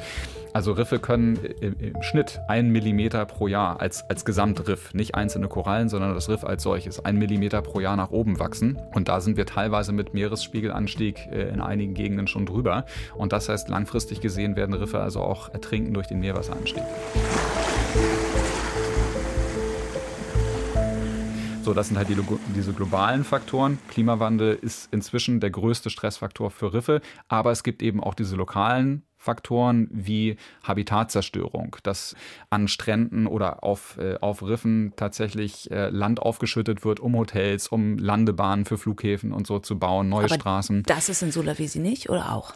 [0.53, 5.89] Also Riffe können im Schnitt ein Millimeter pro Jahr als, als Gesamtriff, nicht einzelne Korallen,
[5.89, 8.77] sondern das Riff als solches, ein Millimeter pro Jahr nach oben wachsen.
[8.93, 12.52] Und da sind wir teilweise mit Meeresspiegelanstieg äh, in einigen Gegenden schon drüber.
[13.15, 16.83] Und das heißt, langfristig gesehen werden Riffe also auch ertrinken durch den Meerwasseranstieg.
[21.63, 22.17] So, das sind halt die,
[22.53, 23.79] diese globalen Faktoren.
[23.87, 29.03] Klimawandel ist inzwischen der größte Stressfaktor für Riffe, aber es gibt eben auch diese lokalen
[29.23, 32.13] Faktoren wie Habitatzerstörung, dass
[32.49, 37.97] an Stränden oder auf, äh, auf Riffen tatsächlich äh, Land aufgeschüttet wird, um Hotels, um
[37.97, 40.83] Landebahnen für Flughäfen und so zu bauen, neue Aber Straßen.
[40.83, 42.53] Das ist in Sulawesi nicht oder auch?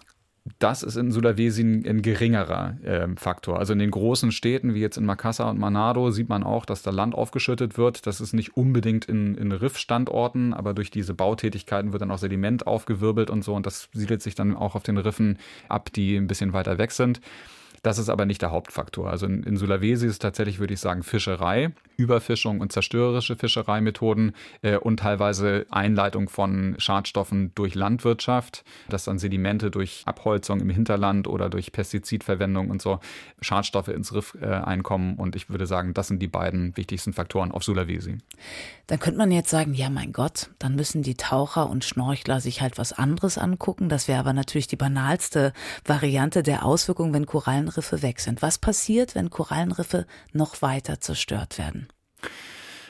[0.59, 3.59] Das ist in Sulawesi ein, geringerer äh, Faktor.
[3.59, 6.81] Also in den großen Städten wie jetzt in Makassar und Manado sieht man auch, dass
[6.81, 8.07] da Land aufgeschüttet wird.
[8.07, 12.67] Das ist nicht unbedingt in, in Riffstandorten, aber durch diese Bautätigkeiten wird dann auch Sediment
[12.67, 15.37] aufgewirbelt und so und das siedelt sich dann auch auf den Riffen
[15.69, 17.21] ab, die ein bisschen weiter weg sind.
[17.83, 19.09] Das ist aber nicht der Hauptfaktor.
[19.09, 24.77] Also in, in Sulawesi ist tatsächlich, würde ich sagen, Fischerei, Überfischung und zerstörerische Fischereimethoden äh,
[24.77, 31.49] und teilweise Einleitung von Schadstoffen durch Landwirtschaft, dass dann Sedimente durch Abholzung im Hinterland oder
[31.49, 32.99] durch Pestizidverwendung und so
[33.41, 35.15] Schadstoffe ins Riff äh, einkommen.
[35.15, 38.17] Und ich würde sagen, das sind die beiden wichtigsten Faktoren auf Sulawesi.
[38.87, 42.61] Dann könnte man jetzt sagen, ja mein Gott, dann müssen die Taucher und Schnorchler sich
[42.61, 43.89] halt was anderes angucken.
[43.89, 45.53] Das wäre aber natürlich die banalste
[45.85, 47.25] Variante der Auswirkung, wenn
[47.67, 48.41] Korallenriffe weg sind.
[48.41, 51.87] Was passiert, wenn Korallenriffe noch weiter zerstört werden?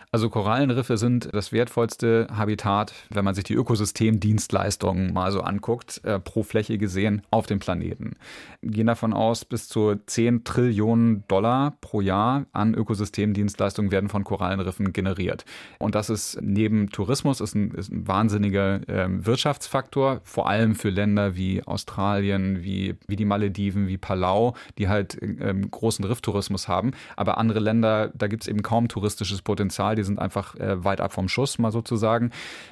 [0.10, 6.18] Also Korallenriffe sind das wertvollste Habitat, wenn man sich die Ökosystemdienstleistungen mal so anguckt, äh,
[6.18, 8.16] pro Fläche gesehen auf dem Planeten.
[8.62, 14.94] Gehen davon aus, bis zu 10 Trillionen Dollar pro Jahr an Ökosystemdienstleistungen werden von Korallenriffen
[14.94, 15.44] generiert.
[15.78, 20.90] Und das ist neben Tourismus ist ein, ist ein wahnsinniger äh, Wirtschaftsfaktor, vor allem für
[20.90, 26.92] Länder wie Australien, wie, wie die Malediven, wie Palau, die halt äh, großen Rifftourismus haben.
[27.18, 31.02] Aber andere Länder, da gibt es eben kaum touristisches Potenzial die sind einfach äh, weit
[31.02, 32.32] ab vom Schuss, mal sozusagen.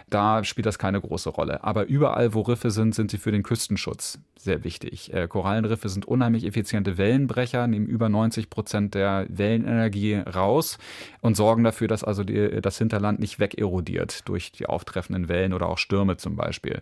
[0.10, 1.64] Da spielt das keine große Rolle.
[1.64, 5.14] Aber überall, wo Riffe sind, sind sie für den Küstenschutz sehr wichtig.
[5.14, 10.78] Äh, Korallenriffe sind unheimlich effiziente Wellenbrecher, nehmen über 90 Prozent der Wellenenergie raus
[11.20, 15.68] und sorgen dafür, dass also die, das Hinterland nicht wegerodiert durch die auftreffenden Wellen oder
[15.68, 16.82] auch Stürme zum Beispiel.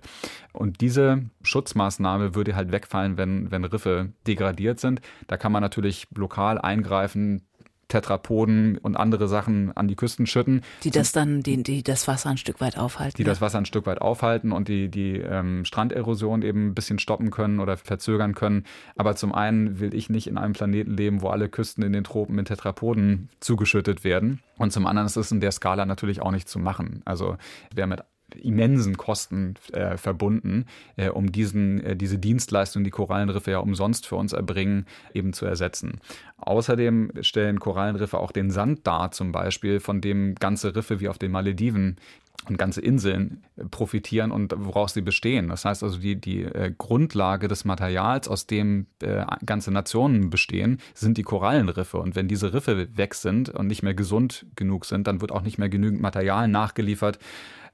[0.52, 5.02] Und diese Schutzmaßnahme würde halt wegfallen, wenn, wenn Riffe degradiert sind.
[5.28, 7.42] Da kann man natürlich lokal eingreifen,
[7.88, 10.62] Tetrapoden und andere Sachen an die Küsten schütten.
[10.84, 13.18] Die das dann, die, die das Wasser ein Stück weit aufhalten.
[13.18, 13.30] Die ja.
[13.30, 17.32] das Wasser ein Stück weit aufhalten und die, die ähm, Stranderosion eben ein bisschen stoppen
[17.32, 18.66] können oder verzögern können.
[18.96, 22.04] Aber zum einen will ich nicht in einem Planeten leben, wo alle Küsten in den
[22.04, 24.42] Tropen mit Tetrapoden zugeschüttet werden.
[24.58, 27.02] Und zum anderen ist es in der Skala natürlich auch nicht zu machen.
[27.06, 27.38] Also
[27.74, 28.02] wer mit
[28.42, 30.66] immensen Kosten äh, verbunden,
[30.96, 35.46] äh, um diesen, äh, diese Dienstleistung, die Korallenriffe ja umsonst für uns erbringen, eben zu
[35.46, 36.00] ersetzen.
[36.38, 41.18] Außerdem stellen Korallenriffe auch den Sand dar, zum Beispiel, von dem ganze Riffe wie auf
[41.18, 41.98] den Malediven
[42.48, 45.50] und ganze Inseln profitieren und woraus sie bestehen.
[45.50, 50.80] Das heißt also, die, die äh, Grundlage des Materials, aus dem äh, ganze Nationen bestehen,
[50.94, 51.98] sind die Korallenriffe.
[51.98, 55.42] Und wenn diese Riffe weg sind und nicht mehr gesund genug sind, dann wird auch
[55.42, 57.18] nicht mehr genügend Material nachgeliefert,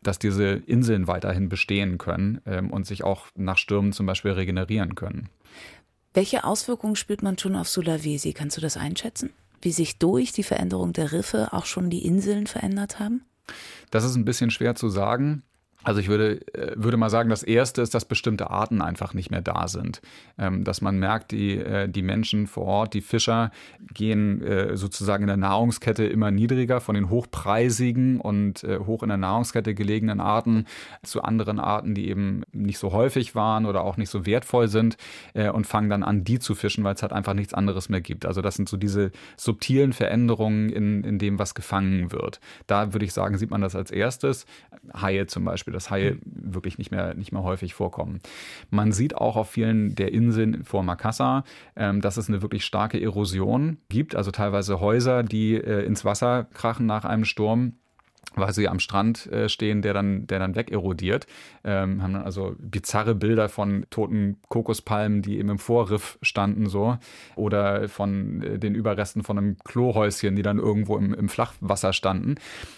[0.04, 4.96] dass diese Inseln weiterhin bestehen können ähm, und sich auch nach Stürmen zum Beispiel regenerieren
[4.96, 5.30] können.
[6.14, 8.34] Welche Auswirkungen spürt man schon auf Sulawesi?
[8.34, 9.32] Kannst du das einschätzen?
[9.62, 13.26] Wie sich durch die Veränderung der Riffe auch schon die Inseln verändert haben?
[13.90, 15.44] Das ist ein bisschen schwer zu sagen.
[15.84, 19.32] Also ich würde, äh, würde mal sagen, das Erste ist, dass bestimmte Arten einfach nicht
[19.32, 20.02] mehr da sind.
[20.38, 23.52] Ähm, dass man merkt, die, äh, die Menschen vor Ort, die Fischer,
[23.94, 29.18] gehen äh, sozusagen in der Nahrungskette immer niedriger von den hochpreisigen und hoch in der
[29.18, 30.66] Nahrungskette gelegenen Arten
[31.04, 34.98] zu anderen Arten, die eben nicht so häufig waren oder auch nicht so wertvoll sind
[35.54, 38.26] und fangen dann an, die zu fischen, weil es halt einfach nichts anderes mehr gibt.
[38.26, 42.40] Also das sind so diese subtilen Veränderungen in, in dem, was gefangen wird.
[42.68, 44.46] Da würde ich sagen, sieht man das als erstes.
[44.94, 48.20] Haie zum Beispiel Beispiel, dass Haie wirklich nicht mehr, nicht mehr häufig vorkommen.
[48.70, 51.44] Man sieht auch auf vielen der Inseln vor Makassar,
[51.76, 56.46] ähm, dass es eine wirklich starke Erosion gibt, also teilweise Häuser, die äh, ins Wasser
[56.54, 57.74] krachen nach einem Sturm
[58.36, 61.26] weil sie am Strand äh, stehen, der dann, der dann wegerodiert.
[61.64, 66.98] Ähm, haben dann also bizarre Bilder von toten Kokospalmen, die eben im Vorriff standen, so.
[67.36, 72.36] Oder von äh, den Überresten von einem Klohäuschen, die dann irgendwo im, im Flachwasser standen.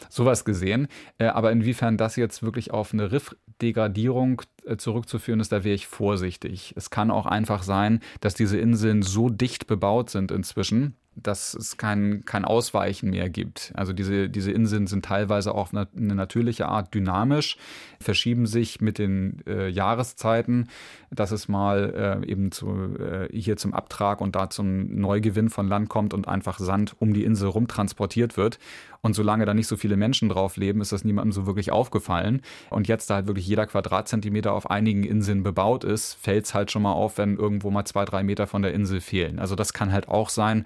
[0.09, 0.87] Sowas gesehen.
[1.17, 5.87] Äh, aber inwiefern das jetzt wirklich auf eine Riffdegradierung äh, zurückzuführen ist, da wäre ich
[5.87, 6.73] vorsichtig.
[6.77, 11.75] Es kann auch einfach sein, dass diese Inseln so dicht bebaut sind inzwischen, dass es
[11.77, 13.73] kein, kein Ausweichen mehr gibt.
[13.75, 17.57] Also diese, diese Inseln sind teilweise eine, eine natürliche Art dynamisch,
[17.99, 20.69] verschieben sich mit den äh, Jahreszeiten,
[21.11, 25.67] dass es mal äh, eben zu, äh, hier zum Abtrag und da zum Neugewinn von
[25.67, 28.57] Land kommt und einfach Sand um die Insel rum transportiert wird.
[29.01, 32.41] Und solange da nicht so viele Menschen drauf leben, ist das niemandem so wirklich aufgefallen.
[32.69, 36.71] Und jetzt, da halt wirklich jeder Quadratzentimeter auf einigen Inseln bebaut ist, fällt es halt
[36.71, 39.39] schon mal auf, wenn irgendwo mal zwei, drei Meter von der Insel fehlen.
[39.39, 40.65] Also das kann halt auch sein,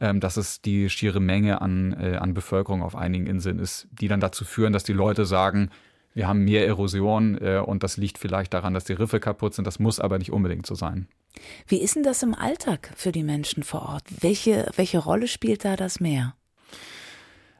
[0.00, 4.08] ähm, dass es die schiere Menge an, äh, an Bevölkerung auf einigen Inseln ist, die
[4.08, 5.70] dann dazu führen, dass die Leute sagen,
[6.14, 9.66] wir haben mehr Erosion äh, und das liegt vielleicht daran, dass die Riffe kaputt sind.
[9.66, 11.08] Das muss aber nicht unbedingt so sein.
[11.66, 14.04] Wie ist denn das im Alltag für die Menschen vor Ort?
[14.20, 16.34] Welche, welche Rolle spielt da das Meer?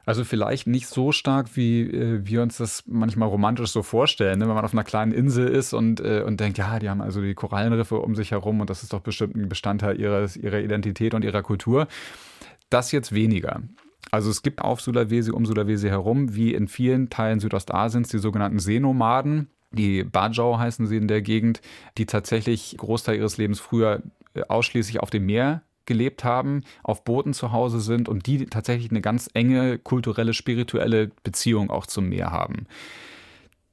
[0.07, 4.47] Also vielleicht nicht so stark, wie äh, wir uns das manchmal romantisch so vorstellen, ne?
[4.47, 7.21] wenn man auf einer kleinen Insel ist und, äh, und denkt, ja, die haben also
[7.21, 11.13] die Korallenriffe um sich herum und das ist doch bestimmt ein Bestandteil ihres, ihrer Identität
[11.13, 11.89] und ihrer Kultur.
[12.69, 13.63] Das jetzt weniger.
[14.09, 18.59] Also es gibt auf Sulawesi um Sulawesi herum, wie in vielen Teilen Südostasiens, die sogenannten
[18.59, 19.49] Seenomaden.
[19.73, 21.59] Die Bajau heißen sie in der Gegend,
[21.97, 24.03] die tatsächlich Großteil ihres Lebens früher
[24.35, 28.91] äh, ausschließlich auf dem Meer gelebt haben, auf Booten zu Hause sind und die tatsächlich
[28.91, 32.67] eine ganz enge kulturelle, spirituelle Beziehung auch zum Meer haben.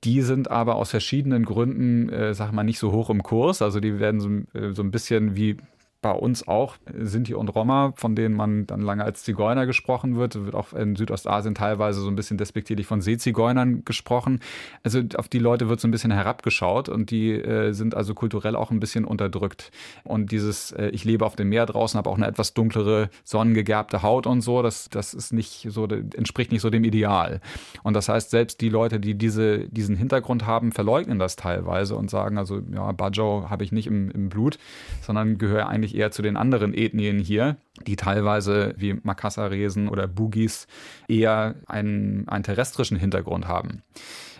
[0.05, 3.62] Die sind aber aus verschiedenen Gründen, äh, sag mal, nicht so hoch im Kurs.
[3.62, 5.57] Also die werden so, äh, so ein bisschen wie
[6.05, 10.35] bei uns auch Sinti und Roma, von denen man dann lange als Zigeuner gesprochen wird.
[10.45, 14.41] Wird auch in Südostasien teilweise so ein bisschen despektierlich von Seezigeunern gesprochen.
[14.83, 18.55] Also auf die Leute wird so ein bisschen herabgeschaut und die äh, sind also kulturell
[18.55, 19.71] auch ein bisschen unterdrückt.
[20.03, 24.03] Und dieses, äh, ich lebe auf dem Meer draußen, habe auch eine etwas dunklere, sonnengegerbte
[24.03, 27.41] Haut und so, das, das ist nicht so, entspricht nicht so dem Ideal.
[27.83, 32.11] Und das heißt, selbst die Leute, die diese, diesen Hintergrund haben, verleugnen das teilweise und
[32.11, 34.59] sagen, also ja, Bajau habe ich nicht im, im Blut,
[35.01, 37.57] sondern gehöre eigentlich eher zu den anderen Ethnien hier.
[37.87, 40.66] Die teilweise wie Makassaresen oder Bugis
[41.09, 43.83] eher einen, einen terrestrischen Hintergrund haben.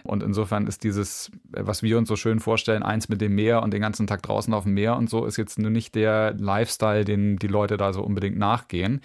[0.07, 3.73] Und insofern ist dieses, was wir uns so schön vorstellen, eins mit dem Meer und
[3.73, 7.07] den ganzen Tag draußen auf dem Meer und so, ist jetzt nur nicht der Lifestyle,
[7.07, 9.01] den die Leute da so unbedingt nachgehen.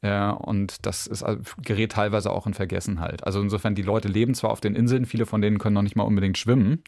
[0.00, 3.24] Äh, und das ist, also, gerät teilweise auch in Vergessenheit.
[3.24, 5.96] Also insofern, die Leute leben zwar auf den Inseln, viele von denen können noch nicht
[5.96, 6.84] mal unbedingt schwimmen.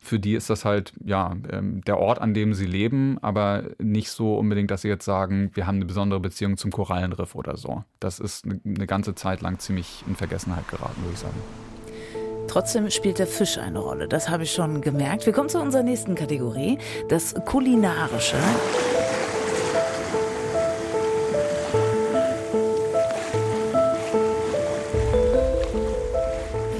[0.00, 4.10] Für die ist das halt, ja, ähm, der Ort, an dem sie leben, aber nicht
[4.10, 7.84] so unbedingt, dass sie jetzt sagen, wir haben eine besondere Beziehung zum Korallenriff oder so.
[8.00, 11.40] Das ist eine ganze Zeit lang ziemlich in Vergessenheit geraten, würde ich sagen.
[12.48, 15.26] Trotzdem spielt der Fisch eine Rolle, das habe ich schon gemerkt.
[15.26, 16.78] Wir kommen zu unserer nächsten Kategorie,
[17.08, 18.36] das Kulinarische.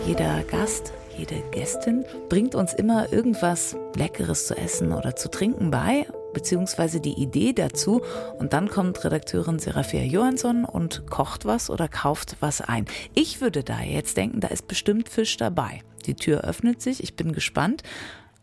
[0.07, 6.07] Jeder Gast, jede Gästin bringt uns immer irgendwas Leckeres zu essen oder zu trinken bei
[6.35, 8.03] beziehungsweise die Idee dazu.
[8.39, 12.85] Und dann kommt Redakteurin Serafia Johansson und kocht was oder kauft was ein.
[13.15, 15.83] Ich würde da jetzt denken, da ist bestimmt Fisch dabei.
[16.05, 17.83] Die Tür öffnet sich, ich bin gespannt.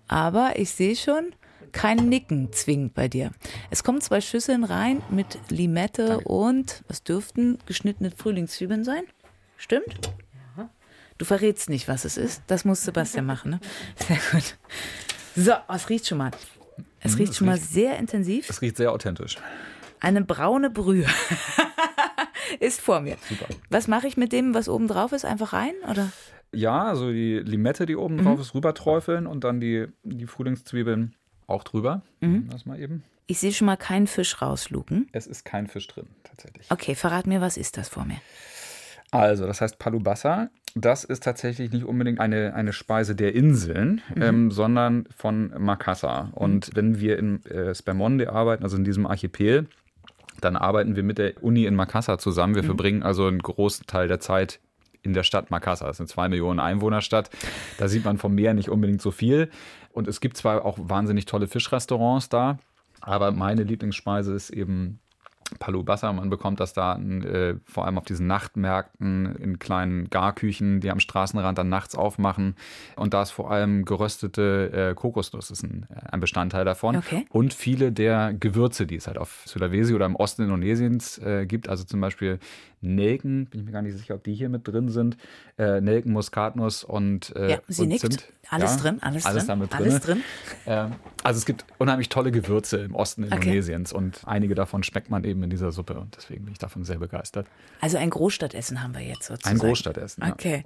[0.07, 1.33] Aber ich sehe schon,
[1.71, 3.31] kein Nicken zwingend bei dir.
[3.69, 6.27] Es kommen zwei Schüsseln rein mit Limette Danke.
[6.27, 9.03] und, was dürften geschnittene Frühlingszwiebeln sein?
[9.57, 10.11] Stimmt?
[10.57, 10.69] Ja.
[11.17, 12.41] Du verrätst nicht, was es ist.
[12.47, 13.59] Das muss Sebastian machen, ne?
[14.07, 14.57] Sehr gut.
[15.35, 16.31] So, was riecht schon mal?
[16.99, 18.49] Es riecht es schon riecht, mal sehr intensiv.
[18.49, 19.37] Es riecht sehr authentisch.
[19.99, 21.05] Eine braune Brühe
[22.59, 23.17] ist vor mir.
[23.29, 23.45] Super.
[23.69, 25.25] Was mache ich mit dem, was oben drauf ist?
[25.25, 26.11] Einfach rein oder?
[26.53, 28.23] Ja, also die Limette, die oben mhm.
[28.23, 31.15] drauf ist, rüberträufeln und dann die, die Frühlingszwiebeln
[31.47, 32.01] auch drüber.
[32.19, 32.49] Mhm.
[32.49, 33.03] Das mal eben.
[33.27, 35.07] Ich sehe schon mal keinen Fisch rausluken.
[35.13, 36.69] Es ist kein Fisch drin, tatsächlich.
[36.69, 38.17] Okay, verrat mir, was ist das vor mir?
[39.11, 40.49] Also, das heißt Palubassa.
[40.73, 44.21] Das ist tatsächlich nicht unbedingt eine, eine Speise der Inseln, mhm.
[44.21, 46.29] ähm, sondern von Makassar.
[46.33, 49.67] Und wenn wir in äh, Spermonde arbeiten, also in diesem Archipel,
[50.39, 52.55] dann arbeiten wir mit der Uni in Makassar zusammen.
[52.55, 52.67] Wir mhm.
[52.67, 54.61] verbringen also einen großen Teil der Zeit
[55.03, 55.87] in der Stadt Makassar.
[55.87, 57.29] Das ist eine zwei Millionen Einwohnerstadt.
[57.77, 59.49] Da sieht man vom Meer nicht unbedingt so viel.
[59.91, 62.59] Und es gibt zwar auch wahnsinnig tolle Fischrestaurants da,
[63.01, 64.99] aber meine Lieblingsspeise ist eben
[65.59, 66.11] Palubassa.
[66.13, 70.99] Man bekommt das da äh, vor allem auf diesen Nachtmärkten in kleinen Garküchen, die am
[70.99, 72.55] Straßenrand dann nachts aufmachen.
[72.95, 76.97] Und da ist vor allem geröstete äh, Kokosnuss ist ein, ein Bestandteil davon.
[76.97, 77.25] Okay.
[77.29, 81.69] Und viele der Gewürze, die es halt auf Sulawesi oder im Osten Indonesiens äh, gibt.
[81.69, 82.39] Also zum Beispiel
[82.81, 85.17] Nelken, bin ich mir gar nicht sicher, ob die hier mit drin sind.
[85.57, 88.01] Äh, Nelken, Muskatnuss und, äh, ja, sie und nickt.
[88.01, 88.27] Zimt.
[88.49, 89.47] Alles ja, drin, alles, alles drin.
[89.47, 90.23] Damit alles drin.
[90.65, 93.35] Ähm, also es gibt unheimlich tolle Gewürze im Osten okay.
[93.35, 96.83] Indonesiens und einige davon schmeckt man eben in dieser Suppe und deswegen bin ich davon
[96.83, 97.47] sehr begeistert.
[97.79, 99.55] Also ein Großstadtessen haben wir jetzt sozusagen.
[99.55, 100.23] Ein Großstadtessen.
[100.25, 100.33] Ja.
[100.33, 100.63] Okay.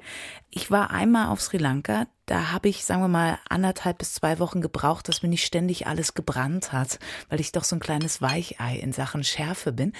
[0.49, 4.39] Ich war einmal auf Sri Lanka, da habe ich, sagen wir mal, anderthalb bis zwei
[4.39, 6.99] Wochen gebraucht, dass mir nicht ständig alles gebrannt hat,
[7.29, 9.93] weil ich doch so ein kleines Weichei in Sachen Schärfe bin.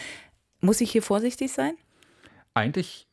[0.62, 1.76] Muss ich hier vorsichtig sein?
[2.56, 3.08] Eigentlich,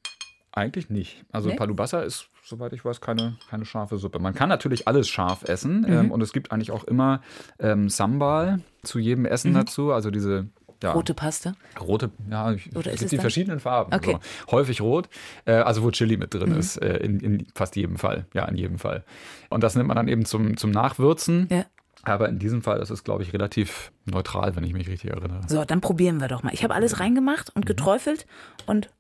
[0.53, 1.25] eigentlich nicht.
[1.33, 1.57] Also nee?
[1.57, 4.21] Palubassa ist, soweit ich weiß, keine, keine scharfe Suppe.
[4.21, 5.93] Man kann natürlich alles scharf essen mhm.
[5.93, 7.21] ähm, und es gibt eigentlich auch immer
[7.59, 9.57] ähm, Sambal zu jedem Essen mhm.
[9.57, 9.93] dazu.
[9.93, 10.49] Also diese
[10.83, 10.93] ja.
[10.93, 11.55] Rote Paste?
[11.81, 13.23] Rote, ja, Oder ist es die dann?
[13.23, 13.93] verschiedenen Farben.
[13.93, 14.19] Okay.
[14.47, 14.53] So.
[14.53, 15.09] Häufig rot,
[15.45, 16.59] äh, also wo Chili mit drin mhm.
[16.59, 18.27] ist, äh, in, in, fast jedem Fall.
[18.35, 19.05] Ja, in jedem Fall.
[19.51, 21.49] Und das nimmt man dann eben zum, zum Nachwürzen.
[21.51, 21.65] Ja.
[22.05, 25.41] Aber in diesem Fall ist es, glaube ich, relativ neutral, wenn ich mich richtig erinnere.
[25.47, 26.53] So, dann probieren wir doch mal.
[26.53, 27.69] Ich habe alles reingemacht und mhm.
[27.69, 28.27] geträufelt
[28.67, 28.91] und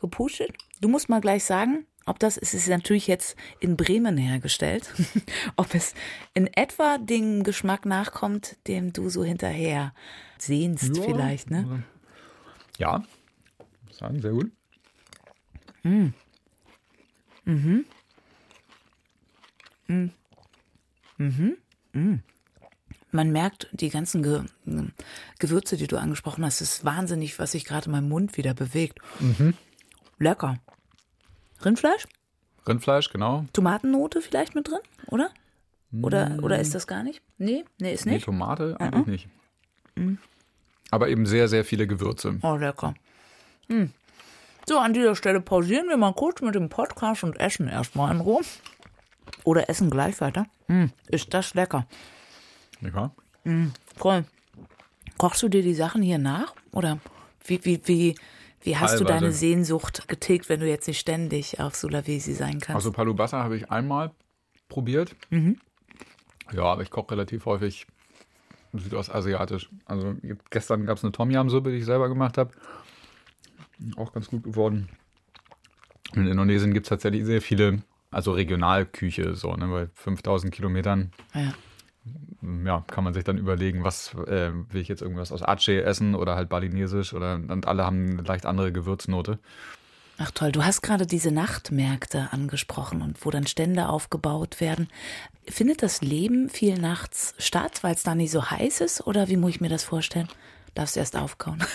[0.00, 0.52] gepustet.
[0.80, 4.92] Du musst mal gleich sagen, ob das, es ist natürlich jetzt in Bremen hergestellt,
[5.56, 5.94] ob es
[6.34, 9.94] in etwa dem Geschmack nachkommt, dem du so hinterher
[10.38, 11.02] sehnst ja.
[11.02, 11.84] vielleicht, ne?
[12.78, 13.04] Ja,
[13.90, 14.50] sagen, sehr gut.
[15.82, 16.08] Mm.
[17.44, 17.84] Mhm.
[19.86, 20.10] Mhm.
[21.18, 21.56] Mhm.
[21.92, 22.22] Mhm.
[23.12, 24.44] Man merkt die ganzen Ge
[25.38, 29.00] Gewürze, die du angesprochen hast, ist wahnsinnig, was sich gerade in meinem Mund wieder bewegt.
[29.18, 29.54] Mhm.
[30.20, 30.58] Lecker.
[31.64, 32.06] Rindfleisch?
[32.68, 33.46] Rindfleisch, genau.
[33.54, 35.30] Tomatennote vielleicht mit drin, oder?
[36.02, 36.44] Oder, mm.
[36.44, 37.22] oder ist das gar nicht?
[37.38, 38.14] Nee, nee, ist nicht.
[38.14, 38.80] Nee, Tomate uh -uh.
[38.80, 39.28] eigentlich nicht.
[39.96, 40.14] Mm.
[40.90, 42.38] Aber eben sehr, sehr viele Gewürze.
[42.42, 42.94] Oh, lecker.
[43.68, 43.86] Mm.
[44.68, 48.20] So, an dieser Stelle pausieren wir mal kurz mit dem Podcast und essen erstmal in
[48.20, 48.42] Ruhe.
[49.44, 50.46] Oder essen gleich weiter.
[50.68, 51.86] Mm, ist das lecker.
[52.80, 53.10] Lecker?
[53.44, 54.24] Mm, voll.
[55.16, 56.54] Kochst du dir die Sachen hier nach?
[56.72, 56.98] Oder
[57.46, 58.14] wie, wie, wie,
[58.62, 59.04] wie hast Teilweise.
[59.04, 62.76] du deine Sehnsucht getilgt, wenn du jetzt nicht ständig auf Sulawesi sein kannst?
[62.76, 64.10] Also Palubassa habe ich einmal
[64.68, 65.16] probiert.
[65.30, 65.58] Mhm.
[66.52, 67.86] Ja, aber ich koche relativ häufig
[68.72, 69.70] südostasiatisch.
[69.84, 70.14] Also
[70.50, 72.52] gestern gab es eine Tom Yam Suppe, die ich selber gemacht habe.
[73.96, 74.88] Auch ganz gut geworden.
[76.14, 81.12] In Indonesien gibt es tatsächlich sehr viele, also Regionalküche, so, ne, bei 5000 Kilometern.
[81.34, 81.54] Ja.
[82.64, 86.14] Ja, kann man sich dann überlegen, was äh, will ich jetzt irgendwas aus Aceh essen
[86.14, 89.38] oder halt balinesisch oder und alle haben eine leicht andere Gewürznote.
[90.18, 94.88] Ach toll, du hast gerade diese Nachtmärkte angesprochen und wo dann Stände aufgebaut werden.
[95.48, 99.36] Findet das Leben viel nachts statt, weil es da nicht so heiß ist oder wie
[99.36, 100.28] muss ich mir das vorstellen?
[100.74, 101.64] Darfst du erst aufkauen?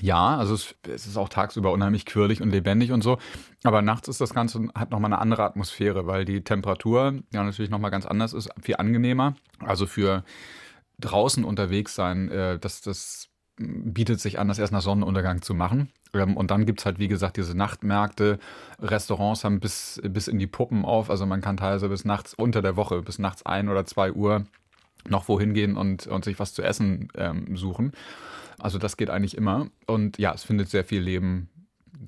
[0.00, 3.18] Ja, also es, es, ist auch tagsüber unheimlich quirlig und lebendig und so.
[3.64, 7.70] Aber nachts ist das Ganze, hat nochmal eine andere Atmosphäre, weil die Temperatur ja natürlich
[7.70, 9.34] nochmal ganz anders ist, viel angenehmer.
[9.60, 10.24] Also für
[11.00, 13.28] draußen unterwegs sein, äh, das, das
[13.58, 15.90] bietet sich an, das erst nach Sonnenuntergang zu machen.
[16.14, 18.38] Ähm, und dann gibt es halt, wie gesagt, diese Nachtmärkte.
[18.80, 21.10] Restaurants haben bis, bis in die Puppen auf.
[21.10, 24.44] Also man kann teilweise bis nachts unter der Woche, bis nachts ein oder zwei Uhr
[25.08, 27.92] noch wohin gehen und, und sich was zu essen ähm, suchen.
[28.58, 29.68] Also das geht eigentlich immer.
[29.86, 31.48] Und ja, es findet sehr viel Leben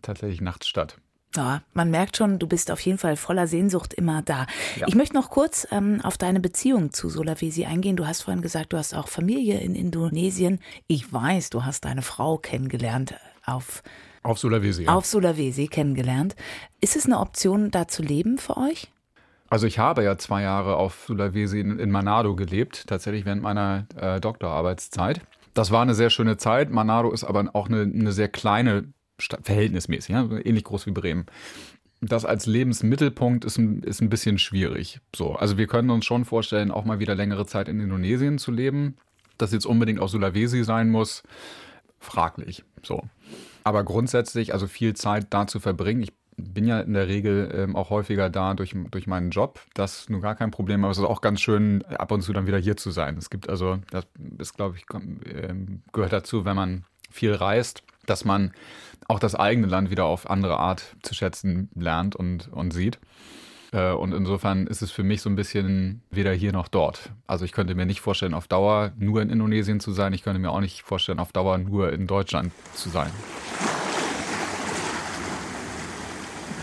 [0.03, 0.99] tatsächlich nachts statt.
[1.36, 4.46] Ja, man merkt schon, du bist auf jeden Fall voller Sehnsucht immer da.
[4.76, 4.88] Ja.
[4.88, 7.96] Ich möchte noch kurz ähm, auf deine Beziehung zu Sulawesi eingehen.
[7.96, 10.59] Du hast vorhin gesagt, du hast auch Familie in Indonesien.
[10.86, 13.82] Ich weiß, du hast deine Frau kennengelernt auf
[14.22, 14.84] auf Sulawesi.
[14.84, 14.94] Ja.
[14.94, 16.34] Auf Sulawesi kennengelernt.
[16.80, 18.88] Ist es eine Option, da zu leben für euch?
[19.49, 23.86] Also ich habe ja zwei Jahre auf Sulawesi in, in Manado gelebt, tatsächlich während meiner
[23.96, 25.22] äh, Doktorarbeitszeit.
[25.55, 26.70] Das war eine sehr schöne Zeit.
[26.70, 31.26] Manado ist aber auch eine, eine sehr kleine Stadt, verhältnismäßig, ja, ähnlich groß wie Bremen.
[32.01, 35.01] Das als Lebensmittelpunkt ist ein, ist ein bisschen schwierig.
[35.14, 38.53] So, also wir können uns schon vorstellen, auch mal wieder längere Zeit in Indonesien zu
[38.53, 38.96] leben.
[39.36, 41.22] Dass jetzt unbedingt auch Sulawesi sein muss,
[41.99, 42.64] fraglich.
[42.82, 43.03] So.
[43.64, 46.03] Aber grundsätzlich, also viel Zeit da zu verbringen.
[46.03, 49.61] Ich bin ja in der Regel ähm, auch häufiger da durch, durch meinen Job.
[49.74, 52.32] Das ist nur gar kein Problem, aber es ist auch ganz schön, ab und zu
[52.32, 53.16] dann wieder hier zu sein.
[53.18, 54.07] Es gibt also, das
[54.39, 54.86] ist, glaube ich,
[55.26, 55.55] äh,
[55.93, 58.53] gehört dazu, wenn man viel reist, dass man
[59.09, 62.99] auch das eigene Land wieder auf andere Art zu schätzen lernt und, und sieht.
[63.72, 67.11] Äh, und insofern ist es für mich so ein bisschen weder hier noch dort.
[67.26, 70.12] Also ich könnte mir nicht vorstellen, auf Dauer nur in Indonesien zu sein.
[70.12, 73.11] Ich könnte mir auch nicht vorstellen, auf Dauer nur in Deutschland zu sein.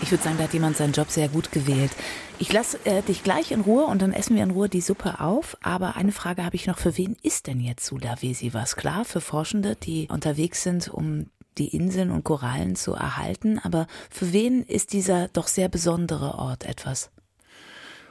[0.05, 1.89] Ich würde sagen, da hat jemand seinen Job sehr gut gewählt.
[2.37, 5.19] Ich lasse äh, dich gleich in Ruhe und dann essen wir in Ruhe die Suppe
[5.19, 5.57] auf.
[5.63, 6.77] Aber eine Frage habe ich noch.
[6.77, 8.75] Für wen ist denn jetzt Sulawesi was?
[8.75, 13.57] Klar, für Forschende, die unterwegs sind, um die Inseln und Korallen zu erhalten.
[13.57, 17.09] Aber für wen ist dieser doch sehr besondere Ort etwas?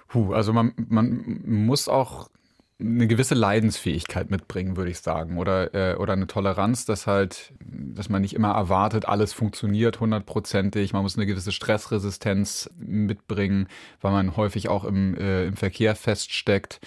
[0.09, 2.29] Puh, also man, man muss auch
[2.81, 8.09] eine gewisse Leidensfähigkeit mitbringen, würde ich sagen, oder äh, oder eine Toleranz, dass halt, dass
[8.09, 10.93] man nicht immer erwartet, alles funktioniert hundertprozentig.
[10.93, 13.69] Man muss eine gewisse Stressresistenz mitbringen,
[14.01, 16.81] weil man häufig auch im äh, im Verkehr feststeckt.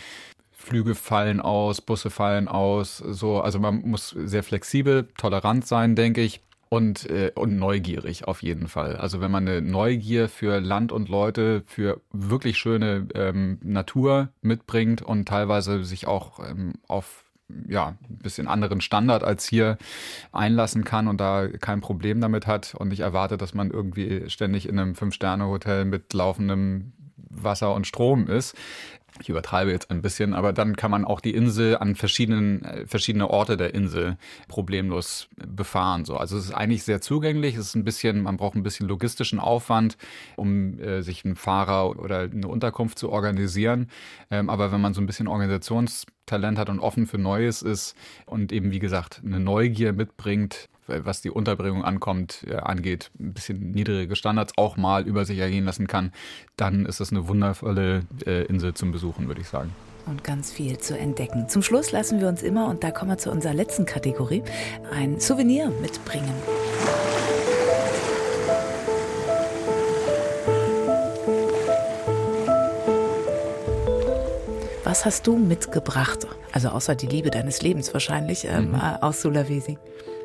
[0.51, 3.39] Flüge fallen aus, Busse fallen aus, so.
[3.39, 8.67] Also man muss sehr flexibel, tolerant sein, denke ich und, äh, und neugierig auf jeden
[8.67, 8.95] Fall.
[8.97, 15.01] Also wenn man eine Neugier für Land und Leute, für wirklich schöne ähm, Natur mitbringt
[15.01, 17.23] und teilweise sich auch ähm, auf
[17.67, 19.77] ja, ein bisschen anderen Standard als hier
[20.31, 24.67] einlassen kann und da kein Problem damit hat und nicht erwartet, dass man irgendwie ständig
[24.67, 28.55] in einem Fünf-Sterne-Hotel mit laufendem Wasser und Strom ist,
[29.19, 32.85] ich übertreibe jetzt ein bisschen, aber dann kann man auch die Insel an verschiedenen äh,
[32.85, 36.05] verschiedene Orte der Insel problemlos befahren.
[36.05, 37.55] So, also es ist eigentlich sehr zugänglich.
[37.55, 39.97] Es ist ein bisschen, man braucht ein bisschen logistischen Aufwand,
[40.35, 43.89] um äh, sich einen Fahrer oder eine Unterkunft zu organisieren.
[44.29, 45.27] Ähm, aber wenn man so ein bisschen
[46.27, 51.21] Organisationstalent hat und offen für Neues ist und eben wie gesagt eine Neugier mitbringt, was
[51.21, 55.87] die Unterbringung ankommt, äh, angeht, ein bisschen niedrige Standards auch mal über sich ergehen lassen
[55.87, 56.13] kann,
[56.55, 59.73] dann ist das eine wundervolle äh, Insel zum Besuchen, würde ich sagen.
[60.05, 61.49] Und ganz viel zu entdecken.
[61.49, 64.43] Zum Schluss lassen wir uns immer, und da kommen wir zu unserer letzten Kategorie,
[64.89, 66.31] ein Souvenir mitbringen.
[74.97, 76.25] Was hast du mitgebracht?
[76.53, 78.75] Also außer die Liebe deines Lebens wahrscheinlich ähm, mhm.
[78.77, 79.77] Äh, aus Sulawesi.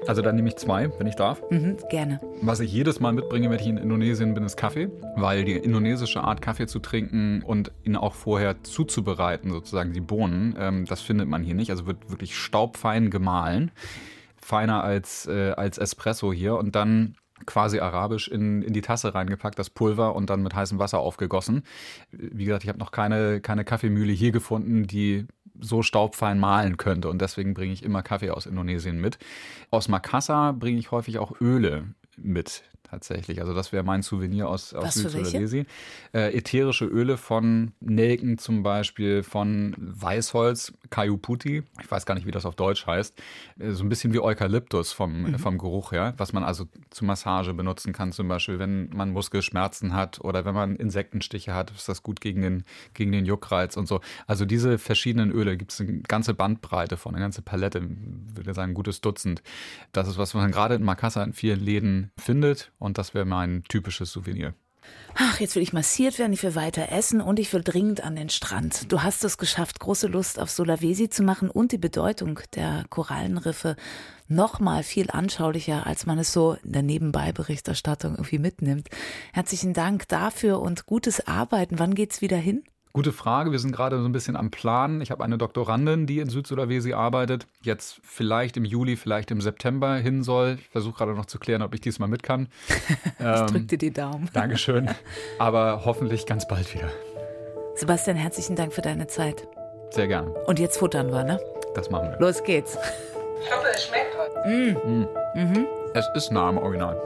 [0.07, 1.43] Also dann nehme ich zwei, wenn ich darf.
[1.51, 2.23] Mhm, gerne.
[2.41, 6.25] Was ich jedes Mal mitbringe, wenn ich in Indonesien bin, ist Kaffee, weil die indonesische
[6.25, 11.29] Art Kaffee zu trinken und ihn auch vorher zuzubereiten, sozusagen die Bohnen, ähm, das findet
[11.29, 11.71] man hier nicht.
[11.71, 13.73] Also wird wirklich staubfein gemahlen,
[14.39, 17.17] feiner als, äh, als Espresso hier und dann
[17.47, 21.63] quasi arabisch in, in die Tasse reingepackt, das Pulver und dann mit heißem Wasser aufgegossen.
[22.11, 25.27] Wie gesagt, ich habe noch keine, keine Kaffeemühle hier gefunden, die
[25.61, 27.09] so staubfein mahlen könnte.
[27.09, 29.19] Und deswegen bringe ich immer Kaffee aus Indonesien mit.
[29.71, 32.65] Aus Makassar bringe ich häufig auch Öle mit.
[32.93, 33.41] Tatsächlich.
[33.41, 35.65] Also das wäre mein Souvenir aus, aus Süd-Sulawesi.
[36.13, 41.63] Äh, ätherische Öle von Nelken zum Beispiel, von Weißholz, Kayuputi.
[41.81, 43.19] Ich weiß gar nicht, wie das auf Deutsch heißt.
[43.59, 45.39] Äh, so ein bisschen wie Eukalyptus vom, mhm.
[45.39, 49.95] vom Geruch her, was man also zur Massage benutzen kann, zum Beispiel, wenn man Muskelschmerzen
[49.95, 53.89] hat oder wenn man Insektenstiche hat, ist das gut gegen den, gegen den Juckreiz und
[53.89, 54.03] so.
[54.27, 58.55] Also diese verschiedenen Öle gibt es eine ganze Bandbreite von, eine ganze Palette, würde ich
[58.55, 59.43] sagen, ein gutes Dutzend.
[59.93, 63.25] Das ist was, was man gerade in Makassar in vielen Läden findet und das wäre
[63.25, 64.55] mein typisches Souvenir.
[65.15, 68.17] Ach, jetzt will ich massiert werden, ich will weiter essen und ich will dringend an
[68.17, 68.91] den Strand.
[68.91, 73.77] Du hast es geschafft, große Lust auf Sulawesi zu machen und die Bedeutung der Korallenriffe
[74.29, 78.89] noch mal viel anschaulicher, als man es so in der Nebenbei-Berichterstattung irgendwie mitnimmt.
[79.33, 81.79] Herzlichen Dank dafür und gutes Arbeiten.
[81.79, 82.65] Wann geht's wieder hin?
[82.95, 83.53] Gute Frage.
[83.53, 85.01] Wir sind gerade so ein bisschen am Plan.
[85.01, 89.97] Ich habe eine Doktorandin, die in Südsulawesi arbeitet, jetzt vielleicht im Juli, vielleicht im September
[89.97, 90.59] hin soll.
[90.61, 92.49] Ich versuche gerade noch zu klären, ob ich diesmal mit kann.
[92.69, 94.29] ich ähm, drücke dir die Daumen.
[94.35, 94.91] Dankeschön.
[95.39, 96.91] Aber hoffentlich ganz bald wieder.
[97.77, 99.49] Sebastian, herzlichen Dank für deine Zeit.
[99.91, 100.31] Sehr gerne.
[100.47, 101.41] Und jetzt futtern wir, ne?
[101.75, 102.19] Das machen wir.
[102.21, 102.77] Los geht's.
[103.43, 104.49] Ich hoffe, es schmeckt heute.
[104.49, 105.01] Mm.
[105.01, 105.09] Mm.
[105.35, 105.67] Mhm.
[105.95, 107.01] Es ist nah am Original.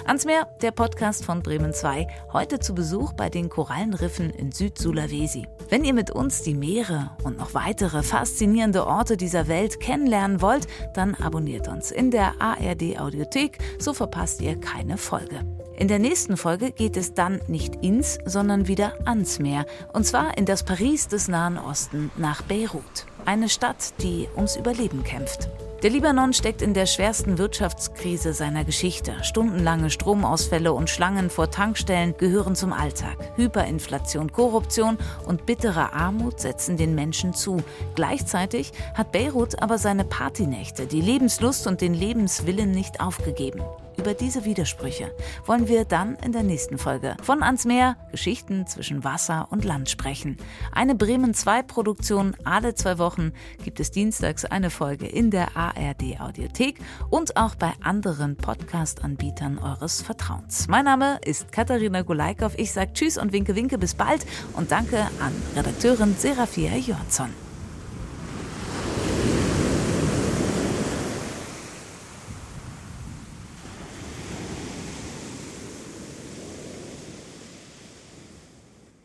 [0.04, 5.46] Ans Meer, der Podcast von Bremen 2, heute zu Besuch bei den Korallenriffen in Süd-Sulawesi.
[5.68, 10.66] Wenn ihr mit uns die Meere und noch weitere faszinierende Orte dieser Welt kennenlernen wollt,
[10.94, 15.40] dann abonniert uns in der ARD Audiothek, so verpasst ihr keine Folge.
[15.76, 20.38] In der nächsten Folge geht es dann nicht ins, sondern wieder ans Meer, und zwar
[20.38, 25.48] in das Paris des Nahen Osten nach Beirut, eine Stadt, die ums Überleben kämpft.
[25.82, 29.12] Der Libanon steckt in der schwersten Wirtschaftskrise seiner Geschichte.
[29.22, 33.18] Stundenlange Stromausfälle und Schlangen vor Tankstellen gehören zum Alltag.
[33.36, 34.96] Hyperinflation, Korruption
[35.26, 37.62] und bittere Armut setzen den Menschen zu.
[37.94, 43.60] Gleichzeitig hat Beirut aber seine Partynächte, die Lebenslust und den Lebenswillen nicht aufgegeben.
[43.99, 45.11] Über diese Widersprüche
[45.47, 49.88] wollen wir dann in der nächsten Folge von Ans Meer Geschichten zwischen Wasser und Land
[49.88, 50.36] sprechen.
[50.72, 53.32] Eine Bremen 2 Produktion alle zwei Wochen
[53.64, 56.78] gibt es dienstags eine Folge in der ARD Audiothek
[57.11, 60.68] und auch bei anderen Podcast-Anbietern eures Vertrauens.
[60.68, 62.53] Mein Name ist Katharina Gulaikow.
[62.59, 67.45] Ich sage Tschüss und winke winke bis bald und danke an Redakteurin Serafia Jörnsson.